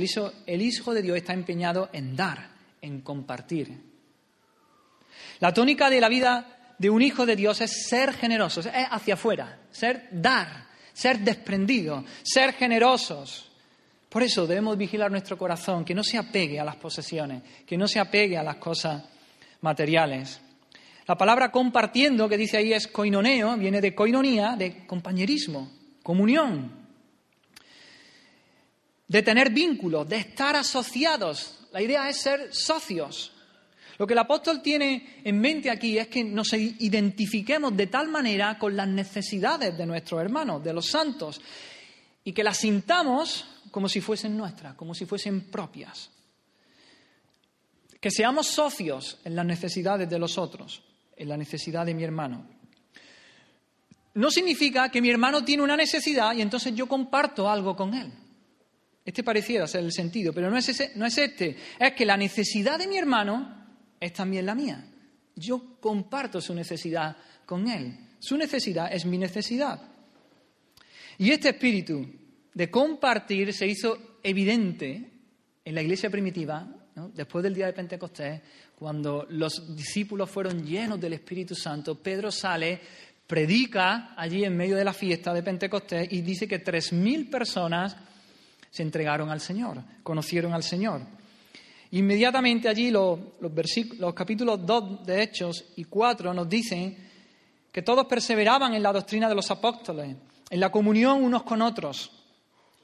[0.46, 2.50] El hijo, de Dios está empeñado en dar,
[2.82, 3.80] en compartir.
[5.38, 9.14] La tónica de la vida de un hijo de Dios es ser generoso, es hacia
[9.14, 13.50] afuera, ser dar, ser desprendido, ser generosos.
[14.09, 17.87] Por eso debemos vigilar nuestro corazón, que no se apegue a las posesiones, que no
[17.87, 19.04] se apegue a las cosas
[19.61, 20.40] materiales.
[21.06, 25.70] La palabra compartiendo que dice ahí es koinoneo, viene de koinonía, de compañerismo,
[26.02, 26.86] comunión,
[29.09, 31.61] de tener vínculos, de estar asociados.
[31.73, 33.33] La idea es ser socios.
[33.99, 38.59] Lo que el apóstol tiene en mente aquí es que nos identifiquemos de tal manera
[38.59, 41.40] con las necesidades de nuestros hermanos, de los santos,
[42.25, 46.11] y que las sintamos como si fuesen nuestras, como si fuesen propias.
[48.01, 50.83] Que seamos socios en las necesidades de los otros
[51.16, 52.47] en la necesidad de mi hermano.
[54.14, 58.12] No significa que mi hermano tiene una necesidad y entonces yo comparto algo con él.
[59.07, 61.57] Este pareciera ser el sentido, pero no es, no es este.
[61.79, 63.64] Es que la necesidad de mi hermano
[64.01, 64.85] es también la mía.
[65.37, 67.16] Yo comparto su necesidad
[67.47, 67.97] con él.
[68.19, 69.81] Su necesidad es mi necesidad.
[71.19, 72.05] Y este espíritu
[72.53, 75.12] de compartir se hizo evidente
[75.64, 76.69] en la iglesia primitiva,
[77.14, 78.40] después del día de Pentecostés,
[78.75, 82.81] cuando los discípulos fueron llenos del Espíritu Santo, Pedro sale,
[83.27, 87.97] predica allí en medio de la fiesta de Pentecostés y dice que tres mil personas
[88.70, 91.02] se entregaron al Señor, conocieron al Señor.
[91.92, 96.96] Inmediatamente allí los, los capítulos 2 de Hechos y 4 nos dicen
[97.70, 100.16] que todos perseveraban en la doctrina de los apóstoles,
[100.50, 102.11] en la comunión unos con otros,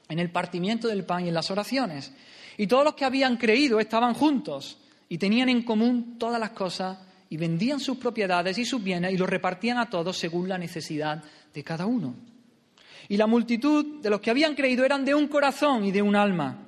[0.07, 2.13] en el partimiento del pan y en las oraciones.
[2.57, 4.77] Y todos los que habían creído estaban juntos
[5.09, 6.97] y tenían en común todas las cosas
[7.29, 11.23] y vendían sus propiedades y sus bienes y los repartían a todos según la necesidad
[11.53, 12.15] de cada uno.
[13.09, 16.15] Y la multitud de los que habían creído eran de un corazón y de un
[16.15, 16.63] alma.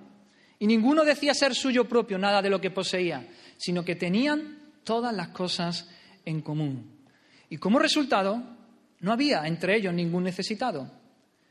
[0.60, 5.13] Y ninguno decía ser suyo propio nada de lo que poseía, sino que tenían todas
[5.13, 5.89] las cosas
[6.26, 6.95] en común.
[7.50, 8.41] Y como resultado,
[9.02, 10.89] no había entre ellos ningún necesitado,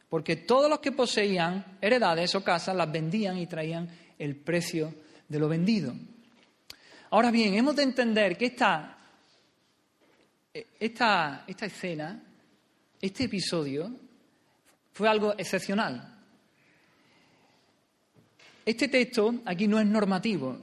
[0.08, 4.94] porque todos los que poseían heredades o casas las vendían y traían el precio
[5.28, 5.94] de lo vendido.
[7.10, 8.98] Ahora bien, hemos de entender que esta,
[10.80, 12.22] esta, esta escena,
[13.00, 13.90] este episodio,
[14.94, 16.14] fue algo excepcional.
[18.64, 20.56] Este texto aquí no es normativo,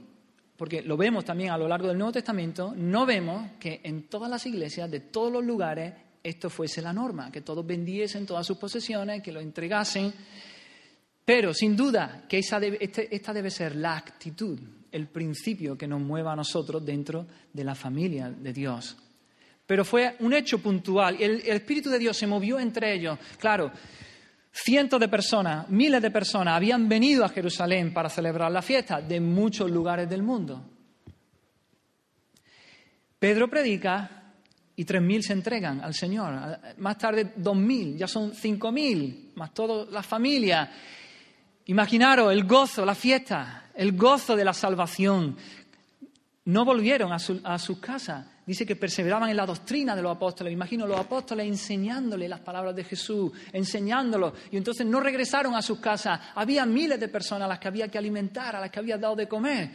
[0.56, 4.28] porque lo vemos también a lo largo del Nuevo Testamento, no vemos que en todas
[4.28, 8.56] las iglesias, de todos los lugares, esto fuese la norma, que todos vendiesen todas sus
[8.56, 10.12] posesiones, que lo entregasen.
[11.24, 14.58] Pero sin duda que esa este, esta debe ser la actitud
[14.90, 18.96] el principio que nos mueva a nosotros dentro de la familia de Dios.
[19.66, 21.16] Pero fue un hecho puntual.
[21.18, 23.18] El, el Espíritu de Dios se movió entre ellos.
[23.38, 23.72] Claro,
[24.52, 29.20] cientos de personas, miles de personas habían venido a Jerusalén para celebrar la fiesta de
[29.20, 30.62] muchos lugares del mundo.
[33.18, 34.34] Pedro predica
[34.76, 36.58] y tres mil se entregan al Señor.
[36.78, 40.70] Más tarde dos mil, ya son cinco mil, más toda la familia.
[41.66, 45.36] Imaginaros el gozo, la fiesta el gozo de la salvación.
[46.44, 50.52] No volvieron a, sus casas, Dice que perseveraban en la doctrina de los apóstoles.
[50.52, 54.32] Imagino los apóstoles enseñándole las palabras de Jesús, enseñándolos.
[54.50, 56.18] Y entonces no regresaron a sus casas.
[56.34, 59.14] Había miles de personas a las que había que alimentar, a las que había dado
[59.14, 59.70] de comer.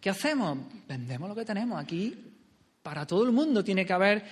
[0.00, 0.58] ¿Qué hacemos?
[0.86, 1.80] Vendemos lo que tenemos.
[1.80, 2.14] Aquí
[2.82, 4.24] para todo el mundo tiene que haber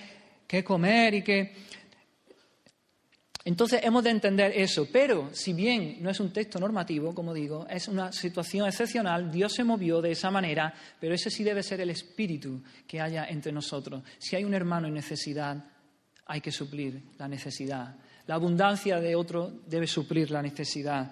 [0.47, 1.53] que comer y que
[3.47, 7.65] entonces hemos de entender eso, pero si bien no es un texto normativo, como digo,
[7.69, 11.79] es una situación excepcional, Dios se movió de esa manera, pero ese sí debe ser
[11.79, 14.03] el espíritu que haya entre nosotros.
[14.17, 15.63] Si hay un hermano en necesidad,
[16.25, 17.95] hay que suplir la necesidad.
[18.25, 21.09] La abundancia de otro debe suplir la necesidad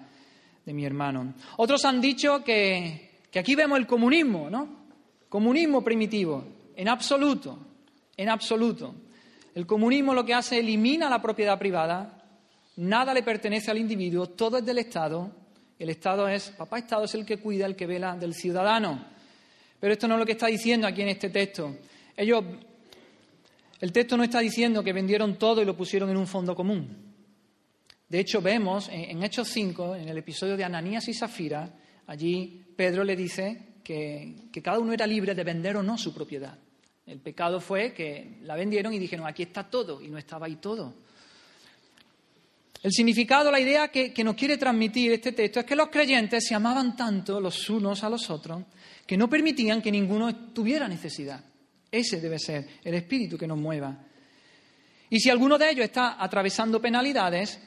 [0.62, 1.32] de mi hermano.
[1.56, 4.84] Otros han dicho que, que aquí vemos el comunismo, ¿no?
[5.30, 6.44] Comunismo primitivo,
[6.76, 7.58] en absoluto,
[8.14, 8.94] en absoluto.
[9.54, 12.15] El comunismo lo que hace elimina la propiedad privada
[12.76, 15.30] Nada le pertenece al individuo, todo es del Estado.
[15.78, 19.06] El Estado es, papá Estado es el que cuida, el que vela del ciudadano.
[19.80, 21.76] Pero esto no es lo que está diciendo aquí en este texto.
[22.16, 22.44] Ellos,
[23.80, 27.14] el texto no está diciendo que vendieron todo y lo pusieron en un fondo común.
[28.08, 31.68] De hecho, vemos en, Hechos 5, en el episodio de Ananías y Zafira,
[32.06, 36.14] allí Pedro le dice que, que cada uno era libre de vender o no su
[36.14, 36.56] propiedad.
[37.06, 40.56] El pecado fue que la vendieron y dijeron, aquí está todo, y no estaba ahí
[40.56, 40.94] todo.
[42.86, 46.54] El significado, la idea que, nos quiere transmitir este texto es que los creyentes se
[46.54, 48.62] amaban tanto los unos a los otros
[49.04, 51.40] que no permitían que ninguno tuviera necesidad.
[51.90, 53.98] Ese debe ser el espíritu que nos mueva.
[55.10, 57.58] Y si alguno de ellos está atravesando penalidades,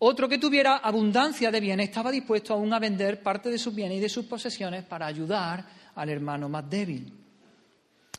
[0.00, 3.98] otro que tuviera abundancia de bienes estaba dispuesto aún a vender parte de sus bienes
[3.98, 7.12] y de sus posesiones para ayudar al hermano más débil.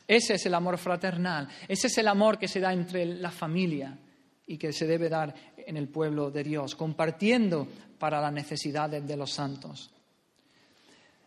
[0.08, 3.98] Ese es el amor fraternal, ese es el amor que se da entre la familia
[4.46, 5.34] y que se debe dar
[5.66, 7.66] en el pueblo de Dios, compartiendo
[7.98, 9.90] para las necesidades de los santos.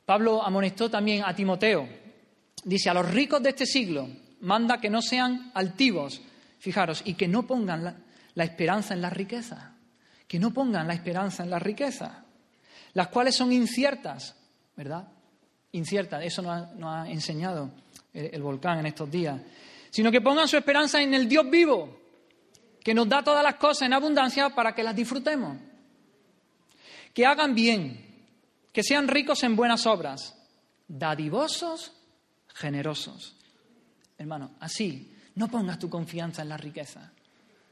[0.06, 1.88] Pablo amonestó también a Timoteo.
[2.64, 4.08] Dice, a los ricos de este siglo
[4.42, 6.22] manda que no sean altivos,
[6.58, 7.84] fijaros, y que no pongan
[8.34, 9.74] la, esperanza en la riqueza,
[10.28, 12.24] que no pongan la esperanza en la riqueza,
[12.94, 14.36] las cuales son inciertas,
[14.76, 15.08] ¿verdad?
[15.74, 17.70] Inciertas, eso nos ha, enseñado
[18.14, 19.40] el volcán en estos días,
[19.90, 21.99] sino que pongan su esperanza en el Dios vivo,
[22.84, 25.58] que nos da todas las cosas en abundancia para que las disfrutemos.
[27.14, 28.06] Que hagan bien,
[28.72, 30.36] que sean ricos en buenas obras,
[30.88, 31.92] dadivosos,
[32.54, 33.36] generosos.
[34.18, 37.12] Hermano, así, no pongas tu confianza en la riqueza.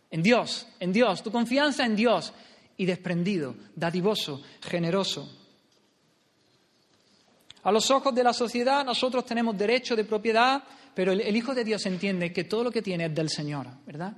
[0.09, 2.33] En Dios, en Dios, tu confianza en Dios
[2.77, 5.29] y desprendido, dadivoso, generoso.
[7.63, 11.65] A los ojos de la sociedad nosotros tenemos derecho de propiedad, pero el, Hijo de
[11.65, 14.13] Dios entiende que todo lo que tiene es del Señor, ¿verdad?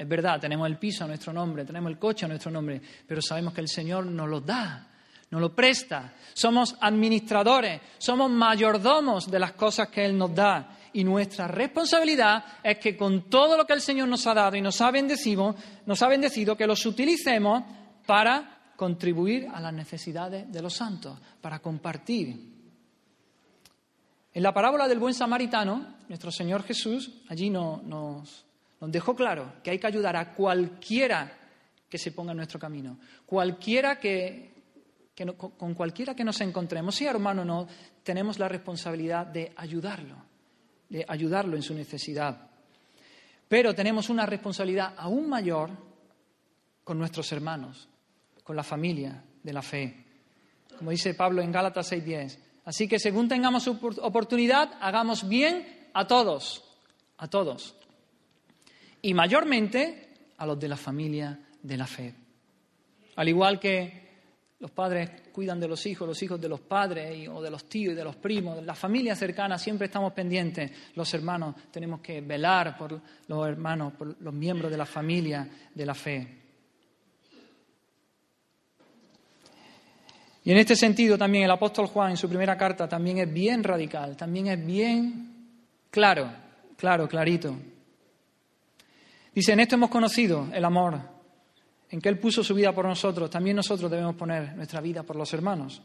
[0.00, 3.20] Es verdad, tenemos el piso a nuestro nombre, tenemos el coche a nuestro nombre, pero
[3.20, 4.88] sabemos que el Señor nos lo da,
[5.30, 6.14] nos lo presta.
[6.32, 10.78] Somos administradores, somos mayordomos de las cosas que Él nos da.
[10.94, 14.62] Y nuestra responsabilidad es que con todo lo que el Señor nos ha dado y
[14.62, 17.62] nos ha bendecido, nos ha bendecido que los utilicemos
[18.06, 22.40] para contribuir a las necesidades de los santos, para compartir.
[24.32, 28.46] En la parábola del buen samaritano, nuestro Señor Jesús allí nos, nos
[28.88, 31.36] dejó claro que hay que ayudar a cualquiera
[31.88, 34.52] que se ponga en nuestro camino, cualquiera que,
[35.34, 37.66] con cualquiera que nos encontremos, si hermano no,
[38.02, 40.16] tenemos la responsabilidad de ayudarlo,
[40.88, 42.48] de ayudarlo en su necesidad.
[43.48, 45.70] Pero tenemos una responsabilidad aún mayor
[46.84, 47.88] con nuestros hermanos,
[48.44, 50.06] con la familia de la fe.
[50.78, 52.38] Como dice Pablo en Gálatas 6:10.
[52.64, 56.62] Así que según tengamos oportunidad, hagamos bien a todos,
[57.18, 57.79] a todos
[59.02, 62.14] y mayormente a los de la familia de la fe.
[63.16, 64.08] Al igual que
[64.60, 67.92] los padres cuidan de los hijos, los hijos de los padres o de los tíos
[67.92, 70.70] y de los primos, la familia cercana siempre estamos pendientes.
[70.94, 75.86] Los hermanos tenemos que velar por los hermanos, por los miembros de la familia de
[75.86, 76.36] la fe.
[80.44, 83.62] Y en este sentido también el apóstol Juan en su primera carta también es bien
[83.62, 85.48] radical, también es bien
[85.90, 86.30] claro,
[86.76, 87.56] claro, clarito.
[89.34, 91.00] Dice, en esto hemos conocido el amor,
[91.90, 95.16] en que Él puso su vida por nosotros, también nosotros debemos poner nuestra vida por
[95.16, 95.82] los hermanos.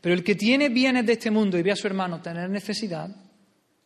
[0.00, 3.10] Pero el que tiene bienes de este mundo y ve a su hermano tener necesidad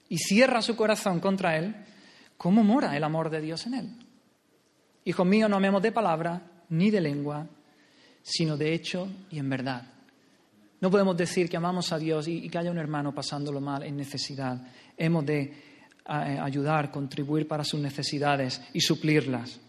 [0.08, 1.74] y cierra su corazón contra Él,
[2.36, 3.90] ¿cómo mora el amor de Dios en Él?
[5.04, 7.46] Hijos míos, no amemos de palabra ni de lengua,
[8.22, 9.94] sino de hecho y en verdad.
[10.80, 13.96] No podemos decir que amamos a Dios y, que haya un hermano pasándolo mal en
[13.96, 14.60] necesidad.
[14.96, 15.73] Hemos de
[16.04, 19.60] ayudar, contribuir para sus necesidades y suplirlas.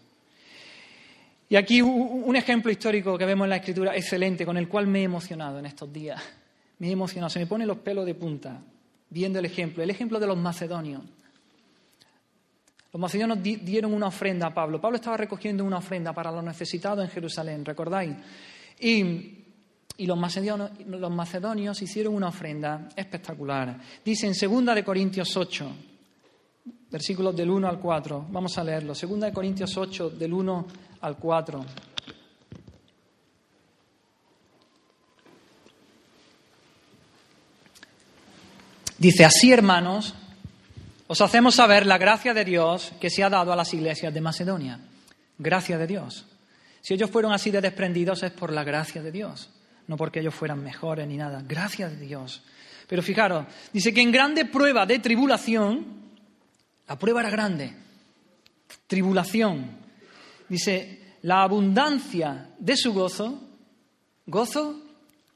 [1.48, 5.00] Y aquí un ejemplo histórico que vemos en la Escritura excelente, con el cual me
[5.00, 6.22] he emocionado en estos días.
[6.78, 8.60] Me he emocionado, se me ponen los pelos de punta
[9.08, 11.02] viendo el ejemplo, el ejemplo de los macedonios.
[12.92, 14.80] Los macedonios dieron una ofrenda a Pablo.
[14.80, 18.16] Pablo estaba recogiendo una ofrenda para los necesitados en Jerusalén, ¿recordáis?
[18.80, 19.44] Y,
[19.98, 23.78] los, macedonios, los macedonios hicieron una ofrenda espectacular.
[24.04, 25.72] Dice en 2 de Corintios 8,
[26.90, 28.26] versículos del 1 al 4.
[28.30, 28.94] Vamos a leerlo.
[28.94, 30.66] 2 de Corintios 8, del 1
[31.00, 31.64] al 4.
[38.98, 40.14] Dice así, hermanos,
[41.06, 44.20] os hacemos saber la gracia de Dios que se ha dado a las iglesias de
[44.20, 44.80] Macedonia.
[45.38, 46.24] Gracia de Dios.
[46.80, 49.50] Si ellos fueron así de desprendidos es por la gracia de Dios,
[49.86, 51.42] no porque ellos fueran mejores ni nada.
[51.46, 52.42] Gracia de Dios.
[52.88, 56.05] Pero fijaros, dice que en grande prueba de tribulación,
[56.88, 57.72] la prueba era grande,
[58.86, 59.78] tribulación.
[60.48, 63.40] Dice, la abundancia de su gozo,
[64.26, 64.82] gozo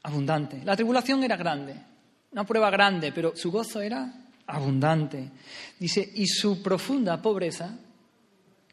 [0.03, 0.63] abundante.
[0.65, 1.75] La tribulación era grande,
[2.31, 4.13] una prueba grande, pero su gozo era
[4.47, 5.31] abundante.
[5.79, 7.77] Dice, y su profunda pobreza,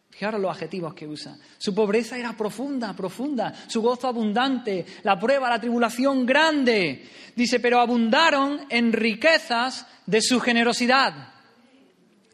[0.09, 5.49] fijaros los adjetivos que usa, su pobreza era profunda, profunda, su gozo abundante, la prueba,
[5.49, 7.03] la tribulación grande.
[7.35, 11.33] Dice, pero abundaron en riquezas de su generosidad,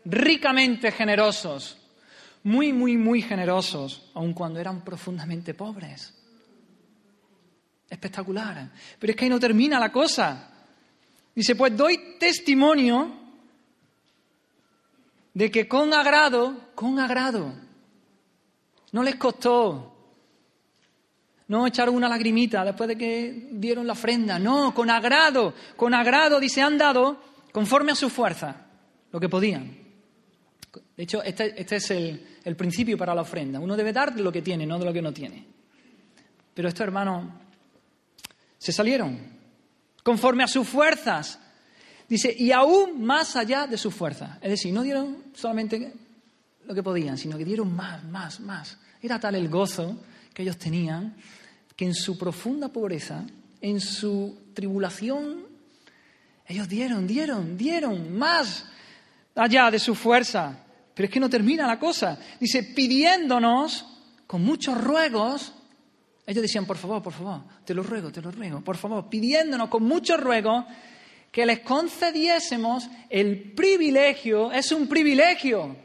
[0.05, 1.77] ricamente generosos,
[2.43, 6.13] muy, muy, muy generosos, aun cuando eran profundamente pobres.
[7.89, 8.69] Espectacular.
[8.99, 10.51] Pero es que ahí no termina la cosa.
[11.35, 13.11] Dice, pues doy testimonio
[15.33, 17.53] de que con agrado, con agrado,
[18.91, 19.89] no les costó.
[21.47, 24.39] No echaron una lagrimita después de que dieron la ofrenda.
[24.39, 28.65] No, con agrado, con agrado, dice, han dado conforme a su fuerza,
[29.11, 29.82] lo que podían.
[30.95, 33.59] De hecho, este, este es el, el, principio para la ofrenda.
[33.59, 35.45] Uno debe dar de lo que tiene, no de lo que no tiene.
[36.53, 37.25] Pero estos hermanos
[38.57, 39.19] se salieron
[40.03, 41.39] conforme a sus fuerzas.
[42.07, 44.37] Dice, y aún más allá de su fuerza.
[44.41, 45.93] Es decir, no dieron solamente
[46.65, 48.77] lo que podían, sino que dieron más, más, más.
[49.01, 49.97] Era tal el gozo
[50.33, 51.15] que ellos tenían
[51.75, 53.25] que en su profunda pobreza,
[53.61, 55.43] en su tribulación,
[56.45, 58.65] ellos dieron, dieron, dieron más
[59.35, 60.62] allá de su fuerza.
[60.93, 62.19] Pero es que no termina la cosa.
[62.39, 63.85] Dice, pidiéndonos
[64.27, 65.53] con muchos ruegos.
[66.25, 69.69] Ellos decían, por favor, por favor, te lo ruego, te lo ruego, por favor, pidiéndonos
[69.69, 70.65] con muchos ruegos
[71.31, 75.75] que les concediésemos el privilegio, es un privilegio,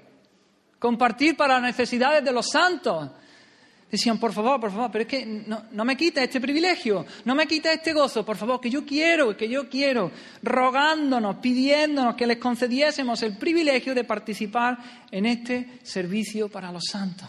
[0.78, 3.10] compartir para las necesidades de los santos.
[3.90, 7.34] Decían, por favor, por favor, pero es que no, no me quita este privilegio, no
[7.34, 10.10] me quita este gozo, por favor, que yo quiero, que yo quiero,
[10.42, 17.28] rogándonos, pidiéndonos que les concediésemos el privilegio de participar en este servicio para los santos.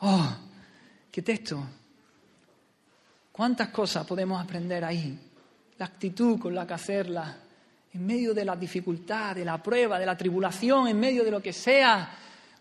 [0.00, 0.36] ¡Oh!
[1.10, 1.66] ¡Qué texto!
[3.32, 5.18] ¿Cuántas cosas podemos aprender ahí?
[5.78, 7.34] La actitud con la que hacerla,
[7.94, 11.40] en medio de la dificultad, de la prueba, de la tribulación, en medio de lo
[11.40, 12.14] que sea,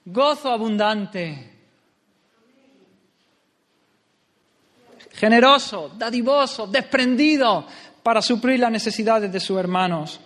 [0.06, 1.53] gozo abundante.
[5.14, 7.66] Generoso, dadivoso, desprendido
[8.02, 10.20] para suplir las necesidades de sus hermanos.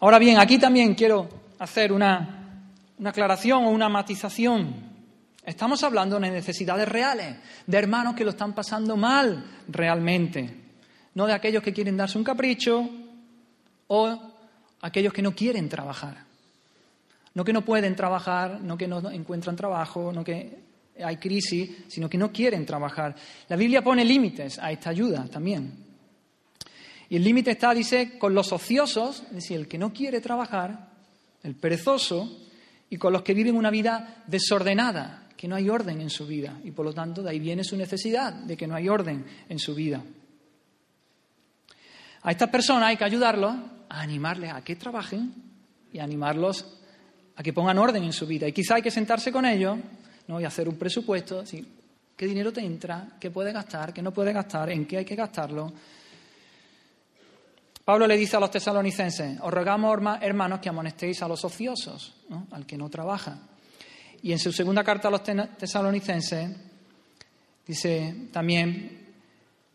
[0.00, 4.74] Ahora bien, aquí también quiero hacer una, una aclaración o una matización.
[5.44, 7.36] Estamos hablando de necesidades reales,
[7.66, 10.66] de hermanos que lo están pasando mal realmente
[11.16, 12.90] no de aquellos que quieren darse un capricho
[13.88, 14.20] o
[14.82, 16.24] aquellos que no quieren trabajar.
[17.32, 20.65] No que no pueden trabajar, no que no encuentran trabajo, no que
[21.04, 23.14] hay crisis, sino que no quieren trabajar.
[23.48, 25.84] La Biblia pone límites a esta ayuda también.
[27.08, 30.90] Y el límite está, dice, con los ociosos, es decir, el que no quiere trabajar,
[31.42, 32.40] el perezoso,
[32.90, 36.58] y con los que viven una vida desordenada, que no hay orden en su vida.
[36.64, 39.58] Y por lo tanto, de ahí viene su necesidad de que no hay orden en
[39.58, 40.02] su vida.
[42.22, 43.54] A estas personas hay que ayudarlos
[43.88, 45.32] a animarles a que trabajen
[45.92, 46.80] y animarlos
[47.36, 48.48] a que pongan orden en su vida.
[48.48, 49.78] Y quizá hay que sentarse con ellos
[50.28, 50.40] ¿no?
[50.40, 51.44] y hacer un presupuesto,
[52.16, 55.14] qué dinero te entra, qué puedes gastar, qué no puedes gastar, en qué hay que
[55.14, 55.72] gastarlo.
[57.84, 62.14] Pablo le dice a los tesalonicenses, os rogamos, hermanos, que amonestéis a los ociosos,
[62.50, 63.38] al que no trabaja.
[64.22, 66.50] Y en su segunda carta a los tesalonicenses
[67.64, 69.06] dice también,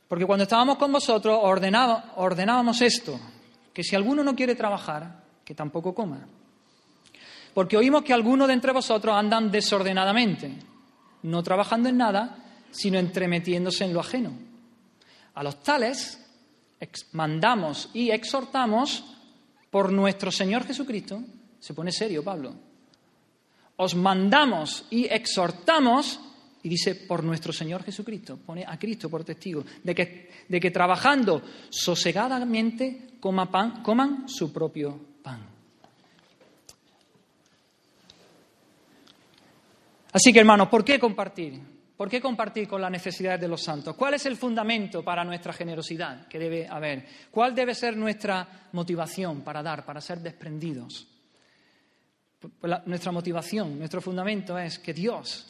[0.09, 3.17] porque cuando estábamos con vosotros ordenábamos esto,
[3.73, 6.27] que si alguno no quiere trabajar, que tampoco coma.
[7.53, 10.51] Porque oímos que algunos de entre vosotros andan desordenadamente,
[11.23, 12.37] no trabajando en nada,
[12.71, 14.31] sino entremetiéndose en lo ajeno.
[15.33, 16.17] A los tales
[17.11, 19.03] mandamos y exhortamos
[19.69, 21.21] por nuestro Señor Jesucristo,
[21.59, 22.53] se pone serio Pablo,
[23.77, 26.19] os mandamos y exhortamos
[26.63, 30.69] y dice, por nuestro Señor Jesucristo, pone a Cristo por testigo, de que, de que
[30.69, 35.41] trabajando sosegadamente coma pan, coman su propio pan.
[40.11, 41.61] Así que, hermanos, ¿por qué compartir?
[41.95, 43.95] ¿Por qué compartir con las necesidades de los santos?
[43.95, 47.05] ¿Cuál es el fundamento para nuestra generosidad que debe haber?
[47.29, 51.07] ¿Cuál debe ser nuestra motivación para dar, para ser desprendidos?
[52.39, 55.45] Pues nuestra motivación, nuestro fundamento es que Dios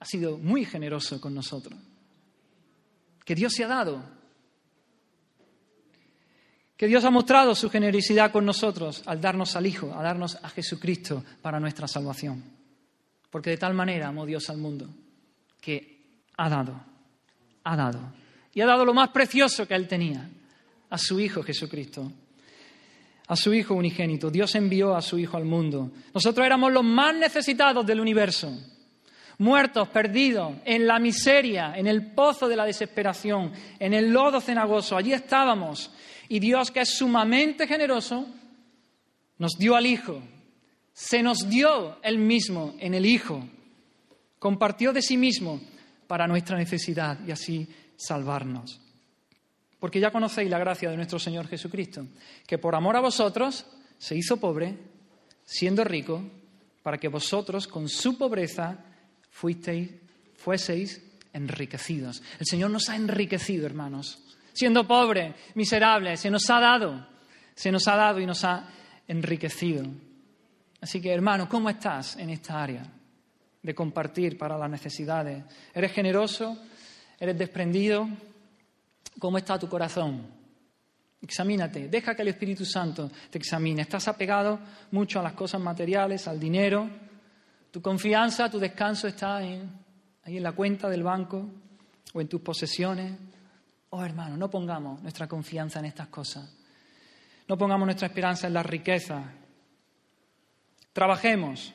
[0.00, 1.78] ha sido muy generoso con nosotros,
[3.22, 4.02] que Dios se ha dado,
[6.74, 10.48] que Dios ha mostrado su generosidad con nosotros al darnos al Hijo, a darnos a
[10.48, 12.61] Jesucristo para nuestra salvación.
[13.32, 14.88] Porque de tal manera amó Dios al mundo
[15.60, 16.80] que ha dado,
[17.64, 18.12] ha dado.
[18.54, 20.28] Y ha dado lo más precioso que Él tenía,
[20.90, 22.12] a su Hijo Jesucristo,
[23.26, 24.30] a su Hijo unigénito.
[24.30, 25.90] Dios envió a su Hijo al mundo.
[26.14, 28.56] Nosotros éramos los más necesitados del universo
[29.38, 34.96] muertos, perdidos, en la miseria, en el pozo de la desesperación, en el lodo cenagoso.
[34.96, 35.90] Allí estábamos.
[36.28, 38.26] Y Dios, que es sumamente generoso,
[39.38, 40.22] nos dio al Hijo.
[40.92, 43.46] Se nos dio Él mismo en el Hijo.
[44.38, 45.60] Compartió de sí mismo
[46.06, 48.80] para nuestra necesidad y así salvarnos.
[49.78, 52.06] Porque ya conocéis la gracia de nuestro Señor Jesucristo,
[52.46, 53.66] que por amor a vosotros
[53.98, 54.76] se hizo pobre,
[55.44, 56.22] siendo rico,
[56.82, 58.84] para que vosotros con su pobreza
[59.30, 59.90] fuisteis,
[60.36, 61.00] fueseis
[61.32, 62.22] enriquecidos.
[62.38, 64.18] El Señor nos ha enriquecido, hermanos.
[64.52, 67.06] Siendo pobre, miserable, se nos ha dado,
[67.54, 68.68] se nos ha dado y nos ha
[69.08, 69.84] enriquecido.
[70.82, 72.82] Así que, hermano, ¿cómo estás en esta área
[73.62, 75.44] de compartir para las necesidades?
[75.72, 76.58] ¿Eres generoso?
[77.20, 78.08] ¿Eres desprendido?
[79.20, 80.26] ¿Cómo está tu corazón?
[81.20, 83.82] Examínate, deja que el Espíritu Santo te examine.
[83.82, 84.58] ¿Estás apegado
[84.90, 86.90] mucho a las cosas materiales, al dinero?
[87.70, 89.62] Tu confianza, tu descanso está ahí
[90.24, 91.48] en la cuenta del banco
[92.12, 93.16] o en tus posesiones.
[93.90, 96.52] Oh, hermano, no pongamos nuestra confianza en estas cosas.
[97.46, 99.22] No pongamos nuestra esperanza en la riqueza.
[100.92, 101.74] Trabajemos.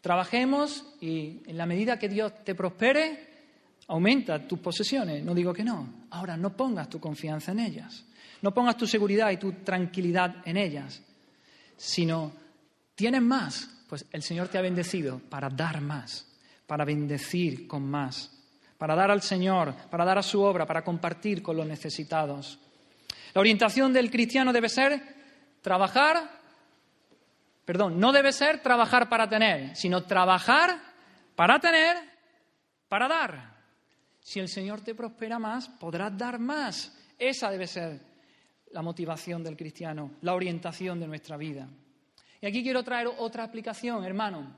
[0.00, 3.28] Trabajemos y en la medida que Dios te prospere,
[3.88, 5.24] aumenta tus posesiones.
[5.24, 6.06] No digo que no.
[6.10, 8.04] Ahora, no pongas tu confianza en ellas.
[8.42, 11.02] No pongas tu seguridad y tu tranquilidad en ellas.
[11.76, 12.32] Sino,
[12.94, 16.26] tienes más pues el Señor te ha bendecido para dar más,
[16.66, 18.30] para bendecir con más,
[18.76, 22.58] para dar al Señor, para dar a su obra, para compartir con los necesitados.
[23.32, 25.02] La orientación del cristiano debe ser
[25.62, 26.37] trabajar,
[27.68, 30.80] perdón, no debe ser trabajar para tener, sino trabajar
[31.36, 31.98] para tener,
[32.88, 33.58] para dar.
[34.20, 36.96] Si el Señor te prospera más, podrás dar más.
[37.18, 38.00] Esa debe ser
[38.70, 41.68] la motivación del cristiano, la orientación de nuestra vida.
[42.40, 44.50] Y aquí quiero traer otra aplicación, hermano.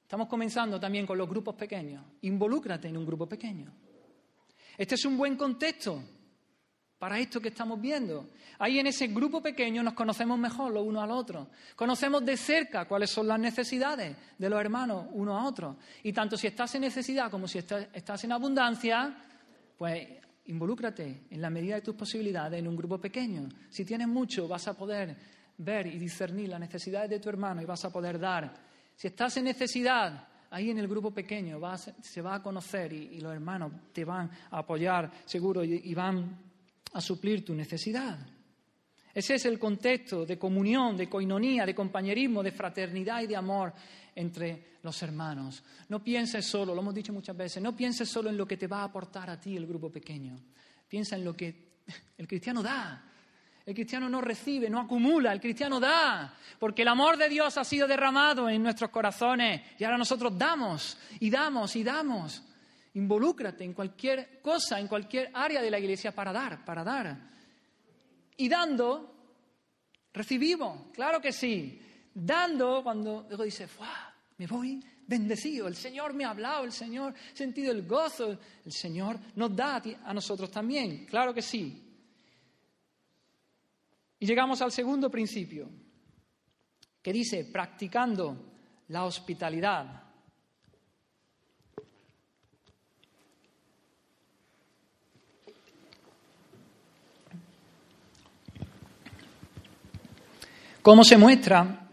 [0.00, 2.02] Estamos comenzando también con los grupos pequeños.
[2.22, 3.70] Involúcrate en un grupo pequeño.
[4.78, 6.02] Este es un buen contexto
[6.98, 8.28] para esto que estamos viendo.
[8.58, 11.46] Ahí en ese grupo pequeño nos conocemos mejor los unos a los otros.
[11.76, 15.76] Conocemos de cerca cuáles son las necesidades de los hermanos unos a otros.
[16.02, 19.16] Y tanto si estás en necesidad como si estás en abundancia,
[19.76, 20.08] pues
[20.46, 23.48] involúcrate en la medida de tus posibilidades en un grupo pequeño.
[23.70, 25.16] Si tienes mucho, vas a poder
[25.58, 28.52] ver y discernir las necesidades de tu hermano y vas a poder dar.
[28.96, 31.60] Si estás en necesidad, ahí en el grupo pequeño
[32.00, 36.47] se va a conocer y, los hermanos te van a apoyar seguro y, van
[36.92, 38.18] a suplir tu necesidad.
[39.14, 43.72] Ese es el contexto de comunión, de coinonía, de compañerismo, de fraternidad y de amor
[44.14, 45.62] entre los hermanos.
[45.88, 48.66] No pienses solo, lo hemos dicho muchas veces, no pienses solo en lo que te
[48.66, 50.38] va a aportar a ti el grupo pequeño.
[50.86, 51.68] Piensa en lo que
[52.16, 53.04] el cristiano da,
[53.68, 57.64] el cristiano no recibe, no acumula, el cristiano da, porque el amor de Dios ha
[57.64, 62.42] sido derramado en nuestros corazones y ahora nosotros damos y damos y damos.
[62.98, 67.16] Involúcrate en cualquier cosa, en cualquier área de la iglesia para dar, para dar.
[68.36, 69.14] Y dando,
[70.12, 71.80] recibimos, claro que sí.
[72.12, 73.68] Dando, cuando luego dice,
[74.36, 78.72] me voy bendecido, el Señor me ha hablado, el Señor ha sentido el gozo, el
[78.72, 81.84] Señor nos da a nosotros también, claro que sí.
[84.18, 85.70] Y llegamos al segundo principio,
[87.00, 88.54] que dice, practicando
[88.88, 90.07] la hospitalidad.
[100.82, 101.88] ¿Cómo se muestra?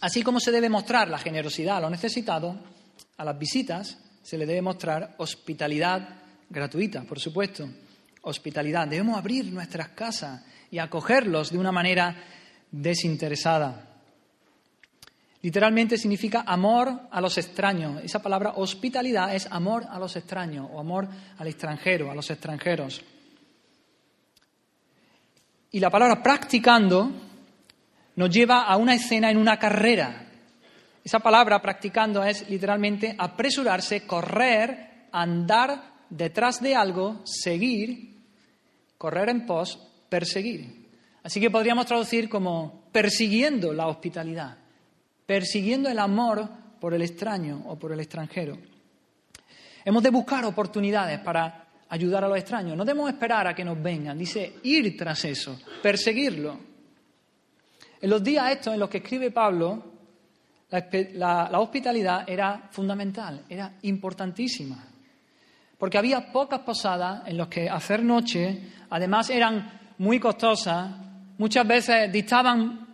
[0.00, 2.56] Así como se debe mostrar la generosidad a los necesitados,
[3.16, 6.08] a las visitas se le debe mostrar hospitalidad
[6.50, 7.68] gratuita, por supuesto.
[8.22, 8.86] Hospitalidad.
[8.86, 12.14] Debemos abrir nuestras casas y acogerlos de una manera
[12.70, 13.86] desinteresada.
[15.40, 18.02] Literalmente significa amor a los extraños.
[18.02, 21.08] Esa palabra hospitalidad es amor a los extraños o amor
[21.38, 23.00] al extranjero, a los extranjeros.
[25.70, 27.27] Y la palabra practicando
[28.18, 30.26] nos lleva a una escena en una carrera.
[31.04, 38.16] Esa palabra practicando es literalmente apresurarse, correr, andar detrás de algo, seguir,
[38.98, 40.88] correr en pos, perseguir.
[41.22, 44.58] Así que podríamos traducir como persiguiendo la hospitalidad,
[45.24, 46.48] persiguiendo el amor
[46.80, 48.58] por el extraño o por el extranjero.
[49.84, 52.76] Hemos de buscar oportunidades para ayudar a los extraños.
[52.76, 54.18] No debemos esperar a que nos vengan.
[54.18, 56.67] Dice ir tras eso, perseguirlo.
[58.00, 59.82] En los días estos en los que escribe Pablo,
[60.70, 64.84] la, hospitalidad era fundamental, era importantísima.
[65.78, 70.90] Porque había pocas posadas en las que hacer noche, además eran muy costosas,
[71.38, 72.86] muchas veces distaban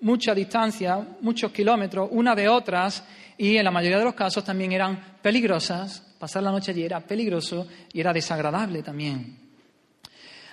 [0.00, 3.02] mucha distancia, muchos kilómetros, una de otras,
[3.38, 6.00] y en la mayoría de los casos también eran peligrosas.
[6.18, 9.38] Pasar la noche allí era peligroso y era desagradable también.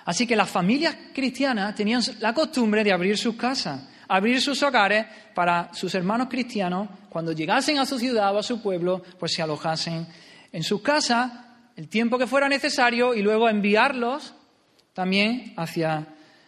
[0.04, 5.06] Así que las familias cristianas tenían la costumbre de abrir sus casas, abrir sus hogares
[5.34, 9.42] para sus hermanos cristianos, cuando llegasen a su ciudad o a su pueblo, pues se
[9.42, 10.06] alojasen
[10.52, 11.32] en sus casas
[11.76, 14.34] el tiempo que fuera necesario y luego enviarlos
[14.92, 16.06] también hacia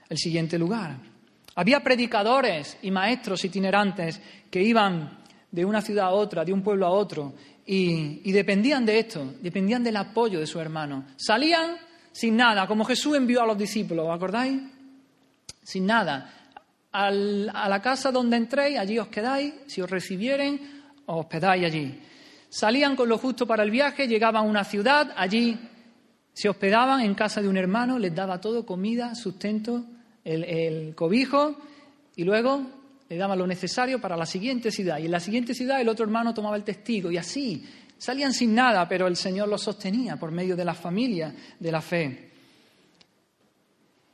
[0.09, 0.97] el siguiente lugar.
[1.57, 5.19] Había predicadores y maestros itinerantes que iban
[5.51, 7.35] de una ciudad a otra, de un pueblo a otro,
[7.69, 11.05] y, dependían de esto, dependían del apoyo de su hermano.
[11.17, 11.77] Salían
[12.13, 14.61] sin nada, como Jesús envió a los discípulos, ¿acordáis?
[15.63, 16.36] Sin nada.
[17.05, 20.61] A la casa donde entréis, allí os quedáis, si os recibieren,
[21.05, 22.01] os hospedáis allí.
[22.49, 25.59] Salían con lo justo para el viaje, llegaban a una ciudad, allí
[26.33, 29.85] se hospedaban en casa de un hermano, les daba todo, comida, sustento,
[30.25, 31.57] el, cobijo,
[32.15, 32.63] y luego
[33.09, 34.99] le daban lo necesario para la siguiente ciudad.
[34.99, 37.65] Y en la siguiente ciudad el otro hermano tomaba el testigo, y así
[37.99, 41.81] salían sin nada, pero el Señor los sostenía por medio de la familia de la
[41.81, 42.31] fe.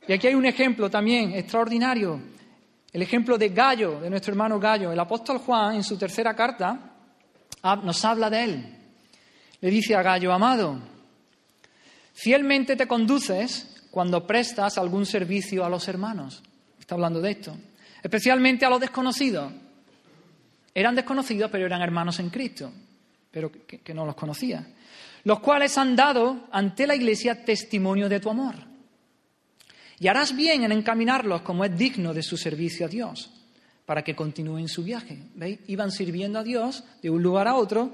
[0.07, 2.19] Y aquí hay un ejemplo también extraordinario,
[2.93, 4.91] el ejemplo de Gallo, de nuestro hermano Gallo.
[4.91, 6.93] El apóstol Juan, en su tercera carta,
[7.83, 8.77] nos habla de él.
[9.59, 10.79] Le dice a Gallo, amado,
[12.13, 16.43] fielmente te conduces cuando prestas algún servicio a los hermanos.
[16.79, 17.57] Está hablando de esto.
[18.01, 19.51] Especialmente a los desconocidos.
[20.75, 22.71] Eran desconocidos, pero eran hermanos en Cristo,
[23.31, 24.67] pero que, no los conocía.
[25.23, 28.72] Los cuales han dado ante la Iglesia testimonio de tu amor.
[30.03, 33.31] Y harás bien en encaminarlos como es digno de su servicio a Dios
[33.85, 35.17] para que continúen su viaje.
[35.33, 35.59] ¿Veis?
[35.67, 37.93] Iban sirviendo a Dios de un lugar a otro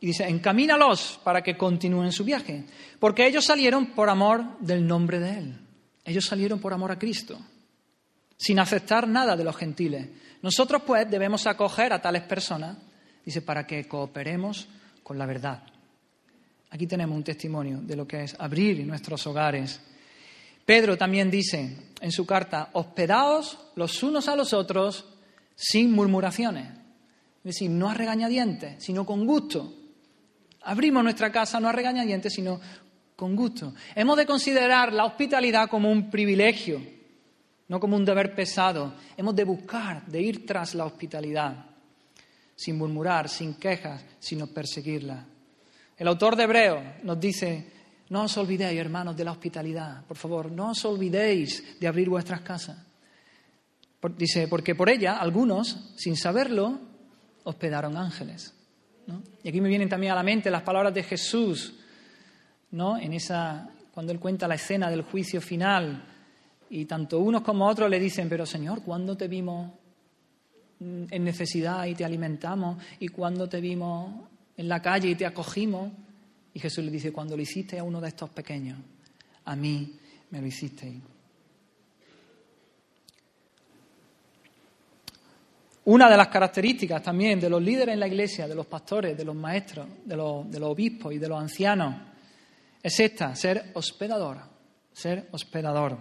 [0.00, 2.62] y dice, encamínalos para que continúen su viaje.
[3.00, 5.58] Porque ellos salieron por amor del nombre de Él.
[6.04, 7.36] Ellos salieron por amor a Cristo,
[8.36, 10.06] sin aceptar nada de los gentiles.
[10.40, 12.76] Nosotros pues debemos acoger a tales personas,
[13.24, 14.68] dice, para que cooperemos
[15.02, 15.64] con la verdad.
[16.70, 19.80] Aquí tenemos un testimonio de lo que es abrir nuestros hogares
[20.64, 25.04] Pedro también dice en su carta, hospedaos los unos a los otros
[25.54, 26.68] sin murmuraciones.
[27.38, 29.72] Es decir, no a regañadientes, sino con gusto.
[30.62, 32.60] Abrimos nuestra casa no a regañadientes, sino
[33.16, 33.74] con gusto.
[33.94, 36.80] Hemos de considerar la hospitalidad como un privilegio,
[37.68, 38.94] no como un deber pesado.
[39.16, 41.66] Hemos de buscar, de ir tras la hospitalidad,
[42.56, 45.26] sin murmurar, sin quejas, sino perseguirla.
[45.96, 47.73] El autor de Hebreo nos dice,
[48.10, 50.04] no os olvidéis, hermanos, de la hospitalidad.
[50.04, 52.76] Por favor, no os olvidéis de abrir vuestras casas.
[54.16, 56.78] dice, porque por ella algunos, sin saberlo,
[57.44, 58.54] hospedaron ángeles.
[59.42, 61.74] Y aquí me vienen también a la mente las palabras de Jesús,
[62.70, 62.96] ¿no?
[62.98, 66.04] En esa, cuando él cuenta la escena del juicio final,
[66.70, 69.70] y tanto unos como otros le dicen, pero Señor, ¿cuándo te vimos
[70.80, 72.82] en necesidad y te alimentamos?
[72.98, 75.92] ¿Y cuándo te vimos en la calle y te acogimos?
[76.54, 78.78] Y Jesús le dice, cuando lo hiciste a uno de estos pequeños,
[79.44, 79.98] a mí
[80.30, 81.02] me lo hicisteis.
[85.86, 89.24] Una de las características también de los líderes en la iglesia, de los pastores, de
[89.24, 91.94] los maestros, de los, de los obispos y de los ancianos,
[92.82, 94.38] es esta, ser hospedador,
[94.92, 95.98] ser hospedador.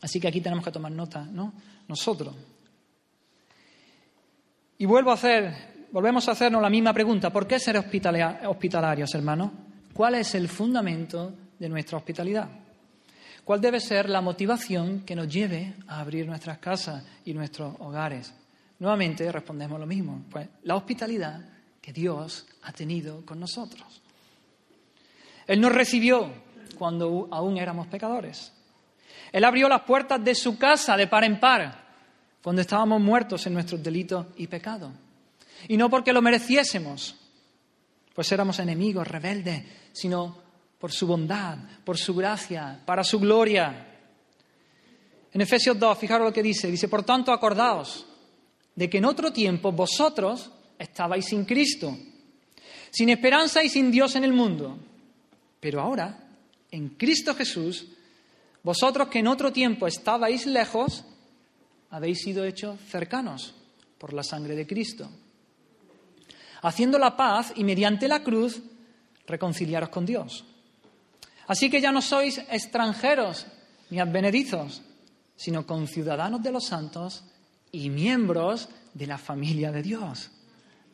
[0.00, 1.52] Así que aquí tenemos que tomar nota, ¿no?
[1.88, 2.34] Nosotros.
[4.78, 7.30] Y vuelvo a hacer volvemos a hacernos la misma pregunta.
[7.30, 9.52] ¿Por qué ser hospitalarios, hermanos?
[9.92, 12.48] ¿Cuál es el fundamento de nuestra hospitalidad?
[13.44, 18.34] ¿Cuál debe ser la motivación que nos lleve a abrir nuestras casas y nuestros hogares?
[18.80, 21.40] Nuevamente respondemos lo mismo, pues la hospitalidad
[21.80, 24.02] que Dios ha tenido con nosotros.
[25.46, 26.28] Él nos recibió
[26.76, 28.52] cuando aún éramos pecadores.
[29.30, 31.84] Él abrió las puertas de su casa de par en par
[32.42, 34.90] cuando estábamos muertos en nuestros delitos y pecados.
[35.68, 37.16] Y no porque lo mereciésemos,
[38.14, 40.42] pues éramos enemigos, rebeldes, sino
[40.78, 43.88] por su bondad, por su gracia, para su gloria.
[45.32, 48.06] En Efesios 2, fijaros lo que dice, dice, por tanto acordaos
[48.74, 51.96] de que en otro tiempo vosotros estabais sin Cristo,
[52.90, 54.78] sin esperanza y sin Dios en el mundo.
[55.58, 56.28] Pero ahora,
[56.70, 57.86] en Cristo Jesús,
[58.62, 61.04] vosotros que en otro tiempo estabais lejos,
[61.90, 63.54] habéis sido hechos cercanos
[63.98, 65.08] por la sangre de Cristo,
[66.68, 68.60] haciendo la paz y mediante la cruz
[69.26, 70.44] reconciliaros con Dios.
[71.46, 73.46] Así que ya no sois extranjeros
[73.90, 74.82] ni advenedizos,
[75.36, 77.24] sino conciudadanos de los santos
[77.70, 80.30] y miembros de la familia de Dios.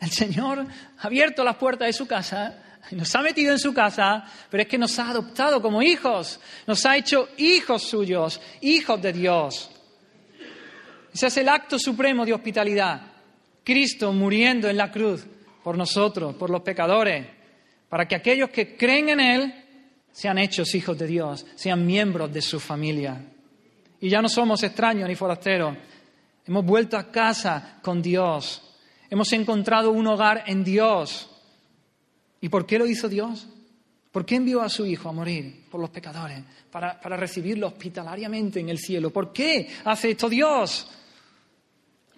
[0.00, 0.66] El Señor
[0.98, 4.68] ha abierto las puertas de su casa nos ha metido en su casa, pero es
[4.68, 9.70] que nos ha adoptado como hijos, nos ha hecho hijos suyos, hijos de Dios.
[11.12, 13.00] Ese es el acto supremo de hospitalidad.
[13.64, 15.26] Cristo muriendo en la cruz
[15.70, 17.24] por nosotros, por los pecadores,
[17.88, 19.54] para que aquellos que creen en Él
[20.10, 23.24] sean hechos hijos de Dios, sean miembros de su familia.
[24.00, 25.76] Y ya no somos extraños ni forasteros.
[26.44, 28.76] Hemos vuelto a casa con Dios.
[29.08, 31.30] Hemos encontrado un hogar en Dios.
[32.40, 33.46] ¿Y por qué lo hizo Dios?
[34.10, 36.40] ¿Por qué envió a su Hijo a morir por los pecadores?
[36.68, 39.10] Para, para recibirlo hospitalariamente en el cielo.
[39.10, 40.90] ¿Por qué hace esto Dios?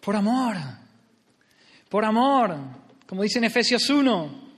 [0.01, 0.57] Por amor.
[1.91, 2.82] Por amor.
[3.07, 4.53] Como dice en Efesios 1.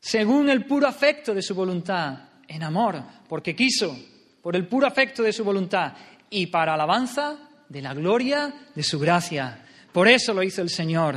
[0.00, 2.18] Según el puro afecto de su voluntad.
[2.48, 3.02] En amor.
[3.28, 3.96] Porque quiso.
[4.42, 5.92] Por el puro afecto de su voluntad
[6.30, 7.36] y para alabanza
[7.68, 9.64] de la gloria de su gracia.
[9.92, 11.16] Por eso lo hizo el Señor.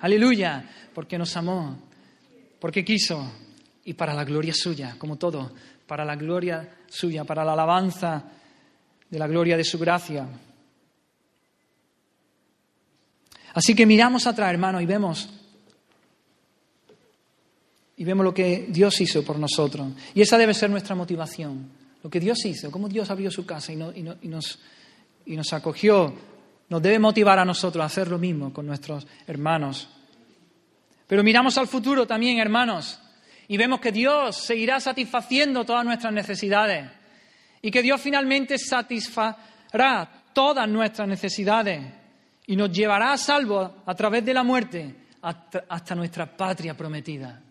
[0.00, 0.64] Aleluya,
[0.94, 1.78] porque nos amó,
[2.58, 3.32] porque quiso
[3.84, 5.52] y para la gloria suya, como todo,
[5.86, 8.24] para la gloria suya, para la alabanza
[9.08, 10.26] de la gloria de su gracia.
[13.54, 15.30] Así que miramos atrás, hermanos, y vemos
[17.96, 19.88] y vemos lo que Dios hizo por nosotros.
[20.14, 23.72] Y esa debe ser nuestra motivación lo que Dios hizo, cómo Dios abrió su casa
[23.72, 24.58] y, nos,
[25.24, 26.14] y nos acogió,
[26.68, 29.88] nos debe motivar a nosotros a hacer lo mismo con nuestros hermanos.
[31.08, 33.00] Pero miramos al futuro también, hermanos,
[33.48, 36.88] y vemos que Dios seguirá satisfaciendo todas nuestras necesidades
[37.60, 41.92] y que Dios finalmente satisfará todas nuestras necesidades
[42.46, 47.42] y nos llevará a salvo a través de la muerte hasta nuestra patria prometida.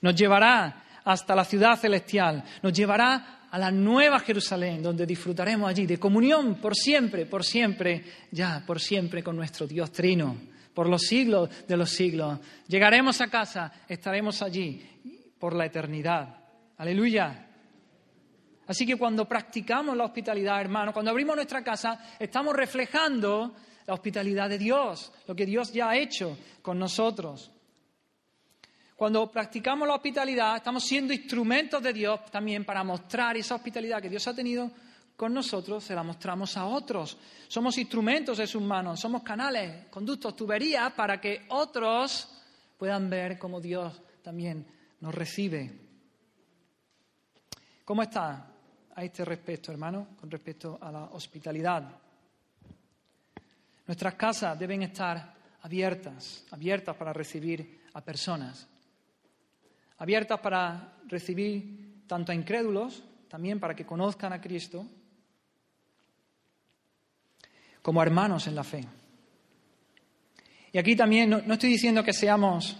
[0.00, 5.86] Nos llevará hasta la ciudad celestial, nos llevará a la nueva Jerusalén, donde disfrutaremos allí
[5.86, 10.36] de comunión por siempre, por siempre, ya, por siempre con nuestro Dios Trino,
[10.74, 12.38] por los siglos de los siglos.
[12.66, 14.84] Llegaremos a casa, estaremos allí
[15.38, 16.36] por la eternidad.
[16.76, 17.46] Aleluya.
[18.66, 23.54] Así que cuando practicamos la hospitalidad, hermano, cuando abrimos nuestra casa, estamos reflejando
[23.86, 27.52] la hospitalidad de Dios, lo que Dios ya ha hecho con nosotros.
[28.96, 34.08] Cuando practicamos la hospitalidad, estamos siendo instrumentos de Dios también para mostrar esa hospitalidad que
[34.08, 34.70] Dios ha tenido
[35.14, 37.18] con nosotros, se la mostramos a otros.
[37.46, 42.42] Somos instrumentos de sus manos, somos canales, conductos, tuberías para que otros
[42.78, 44.66] puedan ver cómo Dios también
[45.00, 45.78] nos recibe.
[47.84, 48.50] ¿Cómo está
[48.94, 52.00] a este respecto, hermano, con respecto a la hospitalidad?
[53.86, 58.66] Nuestras casas deben estar abiertas, abiertas para recibir a personas
[59.98, 64.86] abiertas para recibir tanto a incrédulos, también para que conozcan a Cristo,
[67.82, 68.84] como hermanos en la fe.
[70.72, 72.76] Y aquí también no, estoy diciendo que seamos,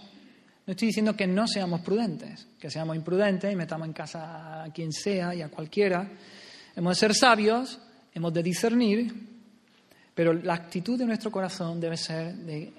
[0.65, 4.71] no estoy diciendo que no seamos prudentes, que seamos imprudentes y metamos en casa a
[4.71, 6.09] quien sea y a cualquiera.
[6.75, 7.79] Hemos de ser sabios,
[8.13, 9.13] hemos de discernir,
[10.13, 12.73] pero la actitud de nuestro corazón debe ser de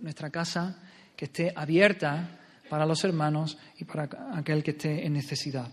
[0.00, 0.82] nuestra casa
[1.14, 5.68] que esté abierta para los hermanos y para aquel que esté en necesidad.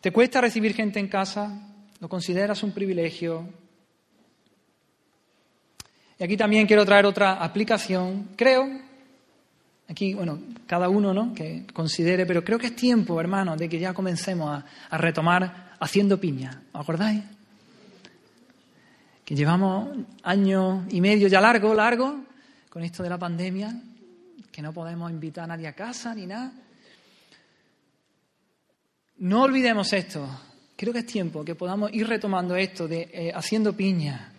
[0.00, 1.50] ¿Te cuesta recibir gente en casa?
[2.00, 3.48] ¿Lo consideras un privilegio?
[6.18, 8.30] Y aquí también quiero traer otra aplicación.
[8.36, 8.68] Creo,
[9.88, 11.34] aquí, bueno, cada uno, ¿no?
[11.34, 16.18] Que considere, pero creo que es tiempo, hermanos, de que ya comencemos a, retomar haciendo
[16.18, 16.62] piña.
[16.72, 17.22] ¿Os acordáis?
[19.24, 19.88] Que llevamos
[20.22, 22.20] años y medio ya largo, largo,
[22.70, 23.74] con esto de la pandemia,
[24.56, 26.50] que no podemos invitar a nadie a casa ni nada.
[29.18, 30.26] No olvidemos esto.
[30.74, 34.32] Creo que es tiempo que podamos ir retomando esto de eh, haciendo piña.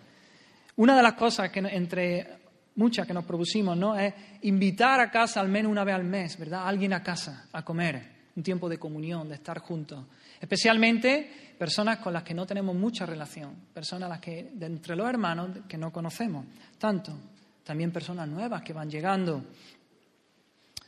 [0.78, 2.39] Una de las cosas que entre
[2.78, 3.95] muchas que nos propusimos, ¿no?
[3.95, 4.11] Es
[4.41, 6.68] invitar a casa al menos una vez al mes, ¿verdad?
[6.68, 8.01] Alguien a casa a comer,
[8.36, 10.03] un tiempo de comunión, de estar juntos.
[10.41, 15.07] Especialmente personas con las que no tenemos mucha relación, personas las que de entre los
[15.07, 16.43] hermanos que no conocemos
[16.80, 17.15] tanto,
[17.63, 19.43] también personas nuevas que van llegando.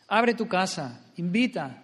[0.10, 1.84] Abre tu casa, invita,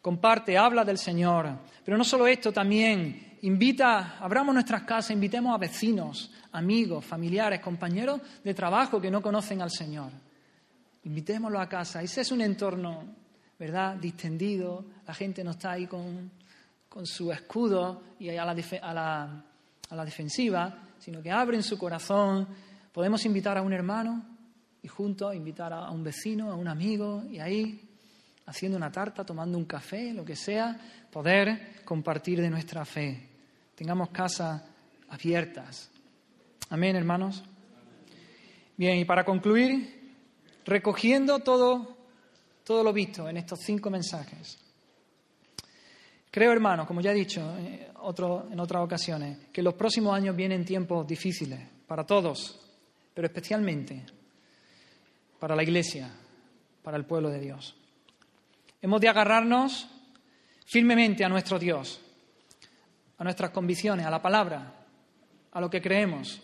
[0.00, 1.58] comparte, habla del Señor.
[1.84, 8.20] Pero no solo esto, también invita, abramos nuestras casas, invitemos a vecinos, amigos, familiares, compañeros
[8.42, 10.10] de trabajo que no conocen al Señor.
[11.04, 12.02] Invitémoslo a casa.
[12.02, 13.04] Ese es un entorno,
[13.58, 14.84] ¿verdad?, distendido.
[15.06, 16.30] La gente no está ahí con,
[16.88, 19.44] con su escudo y a la, a, la,
[19.90, 22.48] a la defensiva, sino que abren su corazón.
[22.90, 24.35] Podemos invitar a un hermano
[24.86, 27.80] y juntos invitar a un vecino, a un amigo, y ahí,
[28.46, 30.78] haciendo una tarta, tomando un café, lo que sea,
[31.10, 33.28] poder compartir de nuestra fe.
[33.74, 34.62] Tengamos casas
[35.08, 35.90] abiertas.
[36.70, 37.42] Amén, hermanos.
[38.76, 40.14] Bien, y para concluir,
[40.64, 41.96] recogiendo todo,
[42.62, 44.56] todo lo visto en estos cinco mensajes.
[46.30, 50.64] Creo, hermanos, como ya he dicho eh, en otras ocasiones, que los próximos años vienen
[50.64, 51.58] tiempos difíciles
[51.88, 52.60] para todos,
[53.12, 54.15] pero especialmente
[55.38, 56.10] para la Iglesia,
[56.82, 57.76] para el pueblo de Dios.
[58.80, 59.88] Hemos de agarrarnos
[60.64, 62.00] firmemente a nuestro Dios,
[63.18, 64.74] a nuestras convicciones, a la palabra,
[65.52, 66.40] a lo que creemos.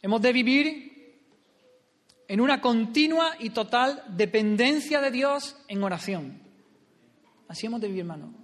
[0.00, 0.96] Hemos de vivir
[2.28, 6.42] en una continua y total dependencia de Dios en oración.
[7.48, 8.34] Así hemos de vivir, hermano.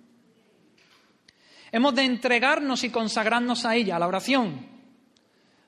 [1.72, 4.66] Hemos de entregarnos y consagrarnos a ella, a la oración,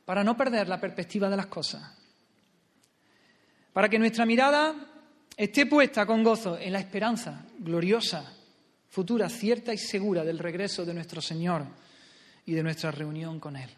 [0.05, 2.04] para no perder la perspectiva de las cosas.
[3.75, 4.73] Para que nuestra mirada
[5.37, 8.25] esté puesta con gozo en la esperanza gloriosa,
[8.89, 11.67] futura, cierta y segura del regreso de nuestro Señor
[12.47, 13.69] y de nuestra reunión con Él.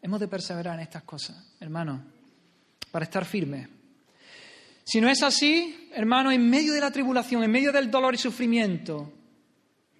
[0.00, 2.00] Hemos de perseverar en estas cosas, hermano,
[2.92, 3.68] para estar firmes.
[4.84, 8.18] Si no es así, hermano, en medio de la tribulación, en medio del dolor y
[8.18, 9.12] sufrimiento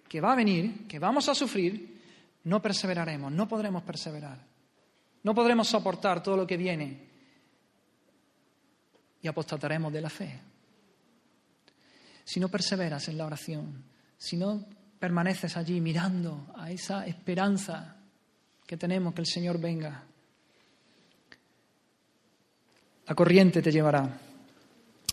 [0.08, 2.00] que va a venir, que vamos a sufrir,
[2.44, 4.38] no perseveraremos, no podremos perseverar.
[5.24, 7.09] No podremos soportar todo lo que viene
[9.22, 10.40] y apostataremos de la fe.
[12.24, 13.84] Si no perseveras en la oración,
[14.16, 14.64] si no
[14.98, 17.96] permaneces allí mirando a esa esperanza
[18.66, 20.04] que tenemos que el Señor venga,
[23.06, 24.08] la corriente te llevará.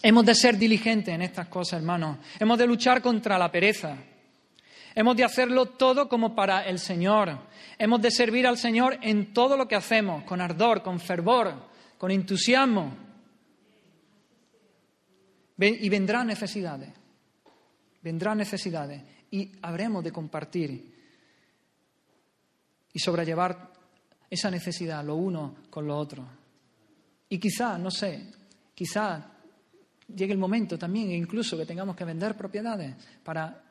[0.03, 2.20] Hemos de ser diligentes en estas cosas, hermanos.
[2.39, 3.97] Hemos de luchar contra la pereza.
[4.93, 7.39] Hemos de hacerlo todo como para el Señor.
[7.78, 11.53] Hemos de servir al Señor en todo lo que hacemos, con ardor, con fervor,
[11.97, 13.07] con entusiasmo.
[15.60, 16.89] Y vendrán necesidades.
[18.01, 19.01] Vendrán necesidades
[19.32, 20.93] y habremos de compartir
[22.93, 23.74] y sobrellevar
[24.30, 26.28] esa necesidad lo uno con lo otro.
[27.30, 28.32] Y quizá, no sé,
[28.74, 29.34] quizá
[30.16, 33.64] llegue el momento también incluso que tengamos que vender propiedades para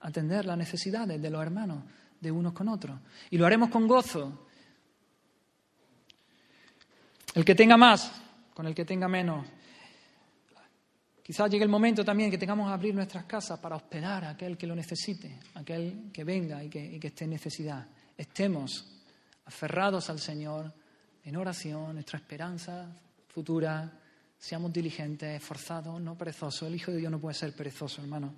[0.00, 1.84] atender las necesidades de los hermanos
[2.20, 2.98] de unos con otros.
[3.30, 4.46] Y lo haremos con gozo.
[7.34, 8.10] El que tenga más,
[8.54, 9.46] con el que tenga menos,
[11.28, 14.56] Quizás llegue el momento también que tengamos que abrir nuestras casas para hospedar a aquel
[14.56, 17.86] que lo necesite, aquel que venga y que, esté en necesidad.
[18.16, 19.04] Estemos
[19.44, 20.72] aferrados al Señor
[21.22, 22.86] en oración, nuestra esperanza
[23.26, 23.92] futura,
[24.38, 26.66] seamos diligentes, esforzados, no perezosos.
[26.66, 28.32] El Hijo de Dios no puede ser perezoso, hermano.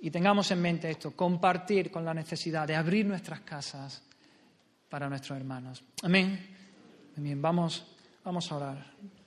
[0.00, 4.02] Y tengamos en mente esto, compartir con la necesidad de abrir nuestras casas
[4.88, 5.84] para nuestros hermanos.
[6.02, 6.44] Amén.
[7.14, 7.86] Bien, vamos,
[8.24, 9.17] vamos a orar.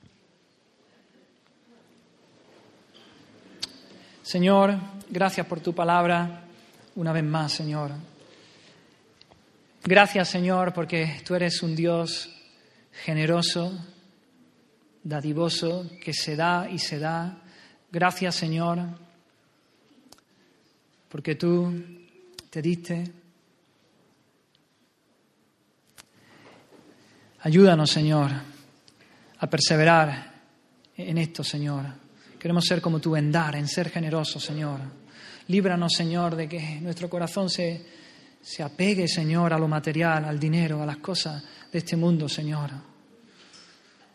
[4.32, 4.79] Señor,
[5.09, 6.45] gracias por tu palabra
[6.95, 7.91] una vez más, Señor.
[9.84, 12.29] Gracias, Señor, porque tú eres un Dios
[13.03, 13.77] generoso,
[15.03, 17.41] dadivoso, que se da y se da.
[17.91, 18.79] Gracias, Señor,
[21.09, 21.84] porque tú
[22.49, 23.11] te diste.
[27.41, 28.32] Ayúdanos, Señor,
[29.39, 30.32] a perseverar
[30.95, 32.01] en esto, Señor.
[32.42, 34.80] Queremos ser como tú en dar, en ser generosos, Señor.
[35.50, 37.86] Líbranos, Señor, de que nuestro corazón se,
[38.42, 42.72] se apegue, Señor, a lo material, al dinero, a las cosas de este mundo, Señor.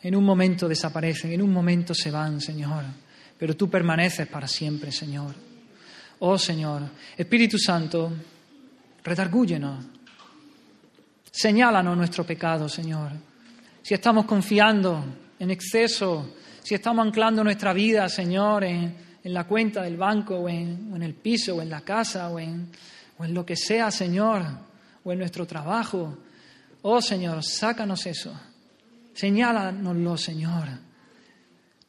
[0.03, 2.83] En un momento desaparecen, en un momento se van, Señor,
[3.39, 5.33] pero tú permaneces para siempre, Señor.
[6.18, 6.83] Oh, Señor,
[7.16, 8.12] Espíritu Santo,
[9.05, 9.85] redargúyenos,
[11.31, 13.12] señálanos nuestro pecado, Señor.
[13.83, 15.05] Si estamos confiando
[15.39, 16.35] en exceso
[16.66, 21.54] si estamos anclando nuestra vida, Señor, en, la cuenta del banco o en, el piso
[21.54, 22.72] o en la casa o en,
[23.18, 24.42] o en lo que sea, Señor,
[25.04, 26.18] o en nuestro trabajo.
[26.82, 28.34] Oh Señor, sácanos eso.
[29.14, 30.66] Señálanoslo, Señor.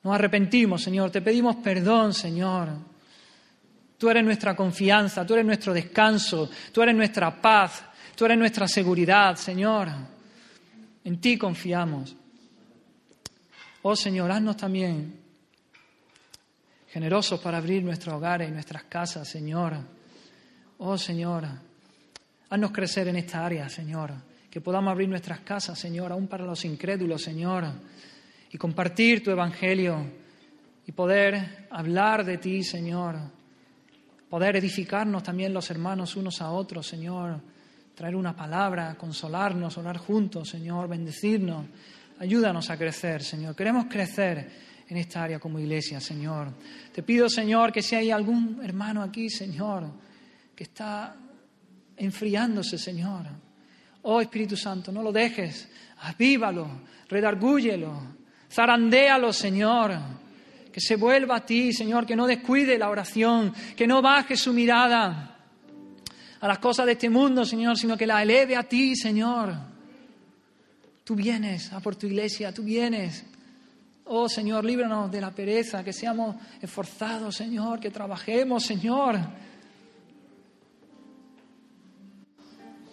[0.03, 1.09] Nos arrepentimos, Señor.
[1.09, 2.69] Te pedimos perdón, Señor.
[3.97, 7.84] Tú eres nuestra confianza, tú eres nuestro descanso, tú eres nuestra paz,
[8.15, 9.88] tú eres nuestra seguridad, Señor.
[11.03, 12.15] En ti confiamos.
[13.84, 15.19] Oh Señor, haznos también
[16.89, 19.78] generosos para abrir nuestros hogares y nuestras casas, Señor.
[20.80, 21.45] Oh Señor,
[22.49, 24.13] haznos crecer en esta área, Señor.
[24.49, 27.65] Que podamos abrir nuestras casas, Señor, aún para los incrédulos, Señor.
[28.49, 30.05] y compartir tu evangelio
[30.86, 33.17] y poder hablar de ti, Señor.
[34.30, 37.41] Poder edificarnos también los hermanos unos a otros, Señor.
[37.93, 41.65] Traer una palabra, consolarnos, orar juntos, Señor, bendecirnos.
[42.20, 43.55] Ayúdanos a crecer, Señor.
[43.55, 44.49] Queremos crecer
[44.89, 46.47] en esta área como iglesia, Señor.
[46.91, 49.84] Te pido, Señor, que si hay algún hermano aquí, Señor,
[50.55, 51.15] que está
[51.95, 53.28] enfriándose, Señor.
[54.01, 56.68] Oh Espíritu Santo, no lo dejes, avívalo,
[57.07, 58.01] redargúyelo,
[58.51, 59.95] zarandéalo, Señor.
[60.72, 64.53] Que se vuelva a ti, Señor, que no descuide la oración, que no baje su
[64.53, 65.38] mirada
[66.39, 69.76] a las cosas de este mundo, Señor, sino que la eleve a ti, Señor.
[71.08, 73.24] Tú vienes a por tu iglesia, tú vienes.
[74.03, 79.18] Oh Señor, líbranos de la pereza, que seamos esforzados, Señor, que trabajemos, Señor.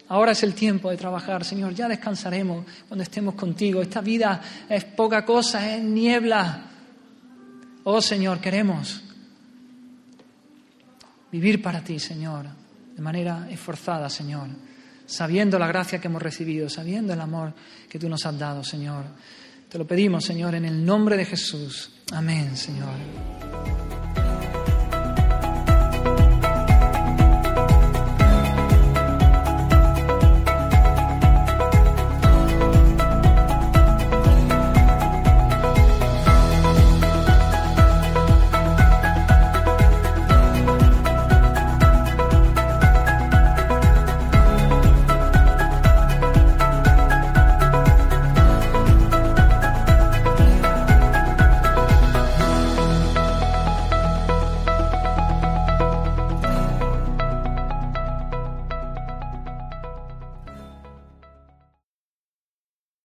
[0.07, 1.75] Ahora es el tiempo de trabajar, Señor.
[1.75, 3.81] Ya descansaremos cuando estemos contigo.
[3.81, 6.69] Esta vida es poca cosa, es niebla.
[7.83, 9.03] Oh Señor, queremos
[11.33, 12.45] vivir para ti, Señor,
[12.95, 14.47] de manera esforzada, Señor,
[15.05, 17.53] sabiendo la gracia que hemos recibido, sabiendo el amor
[17.89, 19.05] que tú nos has dado, Señor.
[19.69, 21.91] Te lo pedimos, Señor, en el nombre de Jesús.
[22.11, 23.94] Amén, Señor.